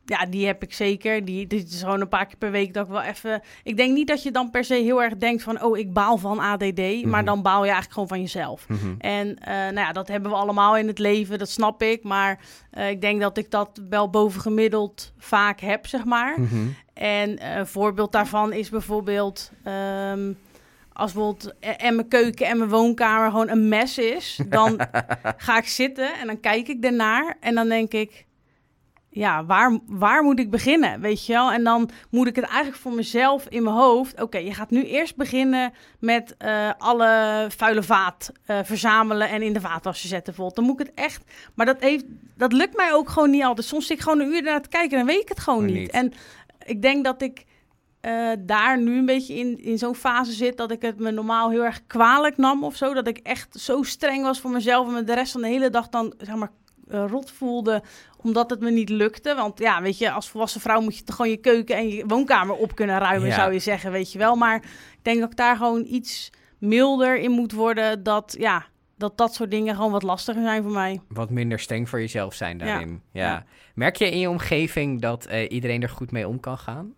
ja, 0.05 0.25
die 0.25 0.45
heb 0.45 0.63
ik 0.63 0.73
zeker. 0.73 1.25
Die, 1.25 1.47
dit 1.47 1.69
is 1.71 1.79
gewoon 1.79 2.01
een 2.01 2.07
paar 2.07 2.25
keer 2.25 2.37
per 2.37 2.51
week 2.51 2.73
dat 2.73 2.85
ik 2.85 2.91
wel 2.91 3.01
even... 3.01 3.41
Ik 3.63 3.77
denk 3.77 3.93
niet 3.93 4.07
dat 4.07 4.23
je 4.23 4.31
dan 4.31 4.49
per 4.49 4.63
se 4.63 4.73
heel 4.73 5.03
erg 5.03 5.17
denkt 5.17 5.43
van... 5.43 5.63
oh, 5.63 5.77
ik 5.77 5.93
baal 5.93 6.17
van 6.17 6.39
ADD. 6.39 6.77
Mhm. 6.77 7.09
Maar 7.09 7.25
dan 7.25 7.41
baal 7.41 7.63
je 7.63 7.71
eigenlijk 7.71 7.93
gewoon 7.93 8.07
van 8.07 8.21
jezelf. 8.21 8.67
Mhm. 8.67 8.93
En 8.97 9.39
eh, 9.39 9.53
nou 9.53 9.79
ja, 9.79 9.91
dat 9.91 10.07
hebben 10.07 10.31
we 10.31 10.37
allemaal 10.37 10.77
in 10.77 10.87
het 10.87 10.99
leven, 10.99 11.39
dat 11.39 11.49
snap 11.49 11.81
ik. 11.81 12.03
Maar 12.03 12.39
eh, 12.69 12.89
ik 12.89 13.01
denk 13.01 13.21
dat 13.21 13.37
ik 13.37 13.51
dat 13.51 13.81
wel 13.89 14.09
bovengemiddeld 14.09 15.13
vaak 15.17 15.59
heb, 15.59 15.87
zeg 15.87 16.05
maar. 16.05 16.39
Mhm. 16.39 16.67
En 16.93 17.39
eh, 17.39 17.55
een 17.55 17.67
voorbeeld 17.67 18.11
daarvan 18.11 18.53
is 18.53 18.69
bijvoorbeeld... 18.69 19.51
ehm, 19.63 20.31
als 20.93 21.13
bijvoorbeeld 21.13 21.53
eh, 21.59 21.85
en 21.85 21.95
mijn 21.95 22.07
keuken 22.07 22.45
en 22.47 22.57
mijn 22.57 22.69
woonkamer 22.69 23.29
gewoon 23.29 23.49
een 23.49 23.67
mes 23.67 23.97
is... 23.97 24.39
dan 24.49 24.79
ga 25.37 25.57
ik 25.57 25.67
zitten 25.67 26.13
en 26.19 26.27
dan 26.27 26.39
kijk 26.39 26.67
ik 26.67 26.83
ernaar 26.83 27.37
en 27.39 27.55
dan 27.55 27.69
denk 27.69 27.91
ik... 27.91 28.25
Ja, 29.13 29.45
waar, 29.45 29.79
waar 29.85 30.23
moet 30.23 30.39
ik 30.39 30.49
beginnen, 30.49 31.01
weet 31.01 31.25
je 31.25 31.33
wel? 31.33 31.51
En 31.51 31.63
dan 31.63 31.89
moet 32.09 32.27
ik 32.27 32.35
het 32.35 32.45
eigenlijk 32.45 32.77
voor 32.77 32.93
mezelf 32.93 33.45
in 33.49 33.63
mijn 33.63 33.75
hoofd... 33.75 34.21
Oké, 34.21 34.37
je 34.37 34.53
gaat 34.53 34.69
nu 34.69 34.83
eerst 34.83 35.15
beginnen 35.15 35.73
met 35.99 36.35
eh, 36.37 36.69
alle 36.77 37.45
vuile 37.49 37.83
vaat 37.83 38.31
eh, 38.45 38.59
verzamelen... 38.63 39.29
en 39.29 39.41
in 39.41 39.53
de 39.53 39.61
vaatwasser 39.61 40.09
zetten 40.09 40.33
bijvoorbeeld. 40.33 40.55
Dan 40.55 40.65
moet 40.65 40.79
ik 40.79 40.87
het 40.87 40.95
echt... 40.95 41.23
Maar 41.53 41.65
dat, 41.65 41.79
heeft, 41.79 42.05
dat 42.37 42.53
lukt 42.53 42.75
mij 42.75 42.93
ook 42.93 43.09
gewoon 43.09 43.29
niet 43.29 43.43
altijd. 43.43 43.67
Soms 43.67 43.87
zit 43.87 43.97
ik 43.97 44.03
gewoon 44.03 44.19
een 44.19 44.33
uur 44.33 44.43
naar 44.43 44.61
te 44.61 44.69
kijken 44.69 44.99
en 44.99 45.05
weet 45.05 45.21
ik 45.21 45.29
het 45.29 45.39
gewoon 45.39 45.65
Niet. 45.65 45.75
niet. 45.75 45.91
En 45.91 46.13
ik 46.65 46.81
denk 46.81 47.03
dat 47.03 47.21
ik 47.21 47.45
eh, 48.01 48.31
daar 48.39 48.79
nu 48.79 48.97
een 48.97 49.05
beetje 49.05 49.33
in, 49.33 49.63
in 49.63 49.77
zo'n 49.77 49.95
fase 49.95 50.31
zit... 50.31 50.57
dat 50.57 50.71
ik 50.71 50.81
het 50.81 50.99
me 50.99 51.11
normaal 51.11 51.49
heel 51.49 51.63
erg 51.63 51.87
kwalijk 51.87 52.37
nam 52.37 52.63
of 52.63 52.75
zo. 52.75 52.93
Dat 52.93 53.07
ik 53.07 53.17
echt 53.17 53.59
zo 53.59 53.83
streng 53.83 54.23
was 54.23 54.39
voor 54.39 54.51
mezelf... 54.51 54.87
en 54.87 54.93
me 54.93 55.03
de 55.03 55.13
rest 55.13 55.31
van 55.31 55.41
de 55.41 55.47
hele 55.47 55.69
dag 55.69 55.89
dan, 55.89 56.13
zeg 56.17 56.35
maar, 56.35 56.51
eh, 56.87 57.05
rot 57.07 57.31
voelde... 57.31 57.83
omdat 58.21 58.49
het 58.49 58.59
me 58.59 58.71
niet 58.71 58.89
lukte. 58.89 59.35
Want 59.35 59.59
ja, 59.59 59.81
weet 59.81 59.97
je, 59.97 60.11
als 60.11 60.29
volwassen 60.29 60.61
vrouw 60.61 60.81
moet 60.81 60.97
je 60.97 61.03
toch 61.03 61.15
gewoon 61.15 61.31
je 61.31 61.37
keuken... 61.37 61.75
en 61.75 61.87
je 61.89 62.05
woonkamer 62.07 62.55
op 62.55 62.75
kunnen 62.75 62.99
ruimen, 62.99 63.27
Ja. 63.29 63.35
zou 63.35 63.53
je 63.53 63.59
zeggen, 63.59 63.91
weet 63.91 64.11
je 64.11 64.17
wel. 64.17 64.35
Maar 64.35 64.55
ik 64.93 64.99
denk 65.01 65.19
dat 65.19 65.31
ik 65.31 65.37
daar 65.37 65.55
gewoon 65.55 65.85
iets 65.87 66.29
milder 66.57 67.17
in 67.17 67.31
moet 67.31 67.51
worden... 67.51 68.03
dat, 68.03 68.35
ja, 68.39 68.65
dat 68.97 69.17
dat 69.17 69.33
soort 69.33 69.51
dingen 69.51 69.75
gewoon 69.75 69.91
wat 69.91 70.03
lastiger 70.03 70.43
zijn 70.43 70.63
voor 70.63 70.71
mij. 70.71 71.01
Wat 71.07 71.29
minder 71.29 71.59
streng 71.59 71.89
voor 71.89 71.99
jezelf 71.99 72.33
zijn 72.33 72.57
daarin. 72.57 73.01
Ja. 73.11 73.25
Ja. 73.25 73.45
Merk 73.75 73.95
je 73.95 74.11
in 74.11 74.19
je 74.19 74.29
omgeving 74.29 75.01
dat 75.01 75.25
eh, 75.25 75.51
iedereen 75.51 75.81
er 75.81 75.89
goed 75.89 76.11
mee 76.11 76.27
om 76.27 76.39
kan 76.39 76.57
gaan? 76.57 76.93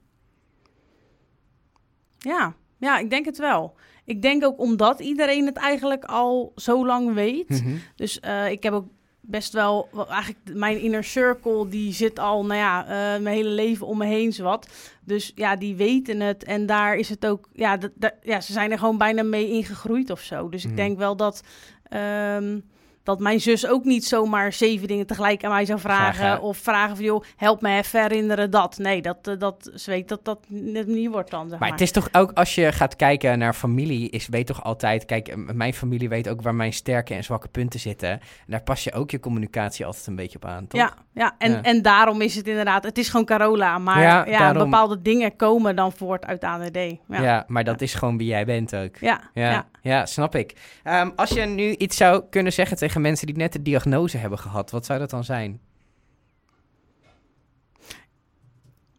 Ja, 2.17 2.53
ja, 2.77 2.97
ik 2.99 3.09
denk 3.09 3.25
het 3.25 3.37
wel. 3.37 3.75
Ik 4.05 4.21
denk 4.21 4.43
ook 4.43 4.59
omdat 4.59 4.99
iedereen 4.99 5.45
het 5.45 5.57
eigenlijk 5.57 6.03
al 6.05 6.51
zo 6.55 6.85
lang 6.85 7.13
weet... 7.13 7.49
Mhm. 7.49 7.75
Dus 7.95 8.19
eh, 8.19 8.51
ik 8.51 8.63
heb 8.63 8.73
ook 8.73 8.87
best 9.27 9.53
wel, 9.53 9.89
eigenlijk 10.09 10.39
mijn 10.57 10.79
inner 10.79 11.03
circle, 11.03 11.67
die 11.67 11.93
zit 11.93 12.19
al, 12.19 12.45
nou 12.45 12.59
ja, 12.59 12.83
eh, 12.83 13.21
mijn 13.21 13.35
hele 13.35 13.49
leven 13.49 13.87
om 13.87 13.97
me 13.97 14.05
heen 14.05 14.33
zowat. 14.33 14.67
Dus 15.03 15.31
ja, 15.35 15.55
die 15.55 15.75
weten 15.75 16.19
het 16.19 16.43
en 16.43 16.65
daar 16.65 16.95
is 16.95 17.09
het 17.09 17.25
ook, 17.25 17.49
ja, 17.53 17.77
ja 18.21 18.41
ze 18.41 18.53
zijn 18.53 18.71
er 18.71 18.79
gewoon 18.79 18.97
bijna 18.97 19.23
mee 19.23 19.49
ingegroeid 19.49 20.09
of 20.09 20.19
zo. 20.21 20.49
Dus 20.49 20.61
Mhm. 20.63 20.71
ik 20.71 20.77
denk 20.77 20.97
wel 20.97 21.15
dat, 21.15 21.43
ehm, 21.83 22.59
dat 23.05 23.19
mijn 23.19 23.41
zus 23.41 23.67
ook 23.67 23.83
niet 23.83 24.05
zomaar 24.05 24.53
zeven 24.53 24.87
dingen 24.87 25.07
tegelijk 25.07 25.43
aan 25.43 25.51
mij 25.51 25.65
zou 25.65 25.79
vragen. 25.79 26.15
Vragen. 26.15 26.41
Of 26.41 26.57
vragen 26.57 26.95
van, 26.95 27.05
joh, 27.05 27.23
help 27.35 27.61
me 27.61 27.77
even 27.77 28.01
herinneren 28.01 28.51
dat. 28.51 28.77
Nee, 28.77 29.01
dat, 29.01 29.17
eh, 29.27 29.33
dat 29.39 29.71
ze 29.75 29.89
weet 29.91 30.07
dat 30.07 30.25
dat 30.25 30.39
net 30.49 30.87
niet 30.87 31.09
wordt 31.11 31.31
dan, 31.31 31.41
zeg 31.41 31.49
Maar 31.49 31.59
maar. 31.59 31.71
het 31.71 31.81
is 31.81 31.91
toch 31.91 32.09
ook, 32.11 32.31
als 32.33 32.55
je 32.55 32.71
gaat 32.71 32.95
kijken 32.95 33.39
naar 33.39 33.53
familie, 33.53 34.09
is 34.09 34.27
weet 34.27 34.47
toch 34.47 34.63
altijd, 34.63 35.05
kijk, 35.05 35.35
mijn 35.53 35.73
familie 35.73 36.09
weet 36.09 36.29
ook 36.29 36.41
waar 36.41 36.55
mijn 36.55 36.73
sterke 36.73 37.13
en 37.13 37.23
zwakke 37.23 37.47
punten 37.47 37.79
zitten. 37.79 38.09
En 38.09 38.19
daar 38.47 38.63
pas 38.63 38.83
je 38.83 38.93
ook 38.93 39.11
je 39.11 39.19
communicatie 39.19 39.85
altijd 39.85 40.07
een 40.07 40.15
beetje 40.15 40.37
op 40.37 40.45
aan, 40.45 40.67
toch? 40.67 40.79
Ja, 40.81 40.93
ja. 41.13 41.35
En, 41.37 41.51
Ja. 41.51 41.61
en 41.61 41.81
daarom 41.81 42.21
is 42.21 42.35
het 42.35 42.47
inderdaad, 42.47 42.83
het 42.83 42.97
is 42.97 43.09
gewoon 43.09 43.25
Carola, 43.25 43.77
maar 43.77 44.01
Ja, 44.01 44.25
ja, 44.25 44.37
daarom. 44.39 44.63
bepaalde 44.63 45.01
dingen 45.01 45.35
komen 45.35 45.75
dan 45.75 45.91
voort 45.91 46.25
uit 46.25 46.43
ADD. 46.43 46.75
Ja, 46.75 46.97
Ja, 47.09 47.21
ja, 47.21 47.43
maar 47.47 47.63
dat 47.63 47.81
is 47.81 47.93
gewoon 47.93 48.17
wie 48.17 48.27
jij 48.27 48.45
bent 48.45 48.75
ook. 48.75 48.97
ja, 48.97 49.21
Ja, 49.33 49.49
ja. 49.51 49.65
ja. 49.81 50.05
snap 50.05 50.35
ik. 50.35 50.53
Ehm, 50.83 51.09
als 51.15 51.29
je 51.29 51.41
nu 51.41 51.75
iets 51.75 51.97
zou 51.97 52.23
kunnen 52.29 52.53
zeggen 52.53 52.77
tegen 52.77 52.94
mensen 53.01 53.27
die 53.27 53.35
net 53.35 53.53
de 53.53 53.61
diagnose 53.61 54.17
hebben 54.17 54.39
gehad, 54.39 54.71
wat 54.71 54.85
zou 54.85 54.99
dat 54.99 55.09
dan 55.09 55.23
zijn? 55.23 55.59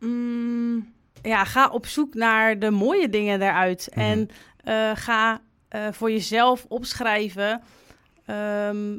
Mm, 0.00 0.92
ja, 1.22 1.44
ga 1.44 1.68
op 1.68 1.87
zoek 1.87 2.14
naar 2.14 2.59
de 2.59 2.70
mooie 2.70 3.09
dingen 3.09 3.42
eruit. 3.42 3.88
Mhm. 3.90 4.00
En 4.00 4.28
eh, 4.64 4.90
ga 4.94 5.40
eh, 5.68 5.87
voor 5.92 6.11
jezelf 6.11 6.64
opschrijven. 6.68 7.62
ehm, 8.24 8.98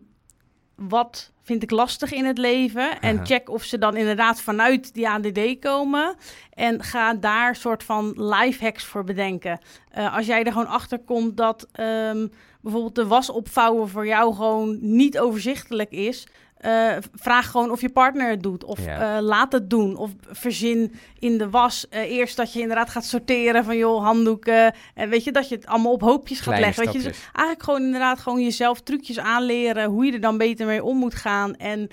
wat 0.78 1.32
vind 1.42 1.64
ik 1.64 1.72
lastig 1.72 2.12
in 2.12 2.26
het 2.26 2.38
leven? 2.38 3.02
En 3.02 3.16
Aha. 3.16 3.26
check 3.26 3.50
of 3.50 3.64
ze 3.64 3.78
dan 3.78 3.96
inderdaad 3.96 4.42
vanuit 4.42 4.94
die 4.94 5.10
ADD 5.10 5.60
komen. 5.60 6.16
En 6.54 6.84
ga 6.84 7.14
daar 7.14 7.56
soort 7.56 7.84
van 7.84 8.14
life 8.16 8.64
hacks 8.64 8.84
voor 8.84 9.04
bedenken. 9.04 9.60
Eh, 9.92 10.16
als 10.16 10.26
jij 10.26 10.44
er 10.44 10.52
gewoon 10.52 10.68
achter 10.68 11.00
komt 11.00 11.38
dat 11.38 11.68
ehm, 11.72 12.28
bijvoorbeeld 12.62 12.96
de 12.96 13.08
was 13.08 13.30
opvouwen 13.30 13.90
voor 13.90 14.08
jou 14.08 14.36
gewoon 14.36 14.78
niet 14.82 15.20
overzichtelijk 15.20 15.92
is. 15.92 16.28
Eh, 16.58 16.96
vraag 17.14 17.52
gewoon 17.52 17.72
of 17.72 17.82
je 17.82 17.90
partner 17.90 18.30
het 18.30 18.44
doet. 18.44 18.64
Of 18.64 18.86
Ja. 18.86 19.18
eh, 19.18 19.22
laat 19.24 19.52
het 19.52 19.70
doen. 19.70 19.96
Of 19.96 20.12
verzin 20.30 20.94
in 21.20 21.38
de 21.38 21.50
was 21.50 21.90
eh, 21.90 22.12
eerst 22.12 22.38
dat 22.38 22.54
je 22.54 22.60
inderdaad 22.60 22.90
gaat 22.90 23.06
sorteren 23.06 23.64
van 23.64 23.78
joh, 23.78 24.04
handdoeken. 24.04 24.74
En 24.94 25.10
weet 25.10 25.24
je, 25.24 25.32
dat 25.32 25.50
je 25.50 25.56
het 25.56 25.66
allemaal 25.66 25.92
op 25.92 26.02
hoopjes 26.02 26.38
gaat 26.40 26.54
Kleine 26.54 26.66
leggen. 26.66 26.86
Weet 26.86 26.94
je. 26.94 27.10
Dus 27.10 27.20
eigenlijk 27.22 27.64
gewoon 27.64 27.82
inderdaad 27.82 28.20
gewoon 28.20 28.44
jezelf 28.44 28.82
trucjes 28.82 29.20
aanleren. 29.20 29.90
Hoe 29.90 30.06
je 30.06 30.12
er 30.12 30.22
dan 30.22 30.38
beter 30.38 30.66
mee 30.66 30.84
om 30.84 30.98
moet 30.98 31.16
gaan. 31.16 31.56
En 31.56 31.88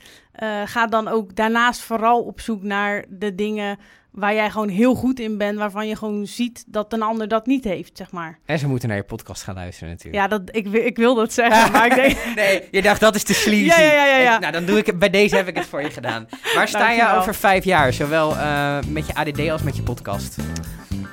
ga 0.64 0.86
dan 0.86 1.08
ook 1.08 1.36
daarnaast 1.36 1.80
vooral 1.80 2.22
op 2.22 2.40
zoek 2.40 2.62
naar 2.62 3.04
de 3.08 3.34
dingen 3.34 3.78
waar 4.14 4.34
jij 4.34 4.50
gewoon 4.50 4.68
heel 4.68 4.94
goed 4.94 5.20
in 5.20 5.38
bent. 5.38 5.58
Waarvan 5.58 5.88
je 5.88 5.96
gewoon 5.96 6.26
ziet 6.26 6.64
dat 6.66 6.92
een 6.92 7.02
ander 7.02 7.28
dat 7.28 7.46
niet 7.46 7.64
heeft, 7.64 7.96
zeg 7.96 8.10
maar. 8.10 8.38
En 8.44 8.58
ze 8.58 8.68
moeten 8.68 8.88
naar 8.88 8.96
je 8.96 9.04
podcast 9.04 9.42
gaan 9.42 9.54
luisteren 9.54 9.88
natuurlijk. 9.88 10.22
Ja, 10.22 10.28
dat, 10.28 10.42
ik, 10.50 10.66
ik 10.66 10.96
wil 10.96 11.14
dat 11.14 11.32
zeggen, 11.32 11.72
maar 11.72 11.86
ik 11.86 11.94
denk... 12.02 12.16
nee, 12.34 12.62
je 12.70 12.82
dacht 12.82 13.00
dat 13.00 13.14
is 13.14 13.22
te 13.22 13.34
sleazy. 13.34 13.64
Ja, 13.64 13.78
ja, 13.80 14.06
ja, 14.06 14.16
ja, 14.18 14.38
nou, 14.38 14.52
dan 14.52 14.64
doe 14.64 14.78
ik 14.78 14.86
het. 14.86 14.98
Bij 14.98 15.10
deze 15.10 15.36
heb 15.36 15.48
ik 15.48 15.56
het 15.56 15.66
voor 15.66 15.82
je 15.82 15.90
gedaan. 15.90 16.28
Waar 16.54 16.68
sta 16.78 16.90
je 16.90 17.16
over 17.16 17.34
vijf 17.34 17.64
jaar? 17.64 17.92
Zowel 17.92 18.36
eh, 18.36 18.78
met 18.88 19.06
je 19.06 19.14
ADD 19.14 19.50
als 19.50 19.62
met 19.62 19.76
je 19.76 19.82
podcast. 19.82 20.36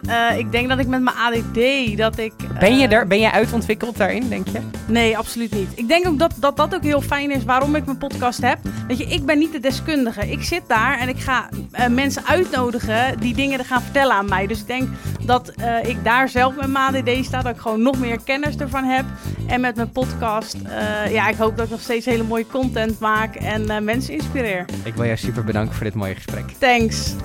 Eh, 0.06 0.38
ik 0.38 0.52
denk 0.52 0.70
dat 0.70 0.80
ik 0.80 0.88
met 0.88 1.02
mijn 1.02 1.16
ADD, 1.16 1.98
dat 1.98 2.18
ik... 2.18 2.34
Ben 2.60 2.78
je 2.78 2.88
eh, 2.88 2.94
er? 2.94 3.08
Ben 3.08 3.20
je 3.20 3.32
uitontwikkeld 3.32 3.98
daarin, 3.98 4.30
denk 4.30 4.48
je? 4.48 4.60
Nee, 4.86 5.18
absoluut 5.18 5.52
niet. 5.52 5.70
Ik 5.76 5.88
denk 5.88 6.08
ook 6.08 6.20
dat, 6.20 6.34
dat 6.40 6.58
dat 6.58 6.76
ook 6.76 6.84
heel 6.84 7.02
fijn 7.02 7.32
is 7.32 7.44
waarom 7.44 7.76
ik 7.76 7.86
mijn 7.86 7.98
podcast 7.98 8.42
heb. 8.42 8.58
Weet 8.88 8.98
je, 8.98 9.06
ik 9.06 9.26
ben 9.26 9.38
niet 9.40 9.52
de 9.52 9.60
deskundige. 9.60 10.32
Ik 10.32 10.44
zit 10.44 10.64
daar 10.68 11.00
en 11.00 11.10
ik 11.10 11.20
ga 11.20 11.50
eh, 11.72 11.88
mensen 11.88 12.26
uitnodigen 12.26 13.20
die 13.20 13.34
dingen 13.34 13.60
er 13.60 13.66
gaan 13.66 13.82
vertellen 13.82 14.16
aan 14.16 14.30
mij. 14.30 14.48
Dus 14.48 14.60
ik 14.60 14.68
denk 14.68 14.90
dat 15.26 15.50
eh, 15.50 15.90
ik 15.90 16.04
daar 16.04 16.30
zelf 16.30 16.56
met 16.56 16.70
mijn 16.70 16.96
ADD 16.96 17.26
sta, 17.26 17.42
dat 17.42 17.56
ik 17.56 17.62
gewoon 17.62 17.82
nog 17.82 18.00
meer 18.00 18.20
kennis 18.24 18.56
ervan 18.56 18.84
heb. 18.84 19.06
En 19.48 19.62
met 19.62 19.76
mijn 19.76 19.92
podcast, 19.92 20.56
eh, 20.64 21.12
ja, 21.12 21.30
ik 21.30 21.36
hoop 21.36 21.58
dat 21.58 21.66
ik 21.66 21.72
nog 21.72 21.82
steeds 21.82 22.06
hele 22.06 22.24
mooie 22.24 22.48
content 22.48 23.00
maak 23.00 23.36
en 23.36 23.70
eh, 23.70 23.82
mensen 23.82 24.14
inspireer. 24.14 24.66
Ik 24.84 24.94
wil 24.94 25.06
jou 25.06 25.18
super 25.18 25.44
bedanken 25.44 25.76
voor 25.76 25.84
dit 25.84 25.94
mooie 25.94 26.16
gesprek. 26.16 26.46
Thanks. 26.60 27.16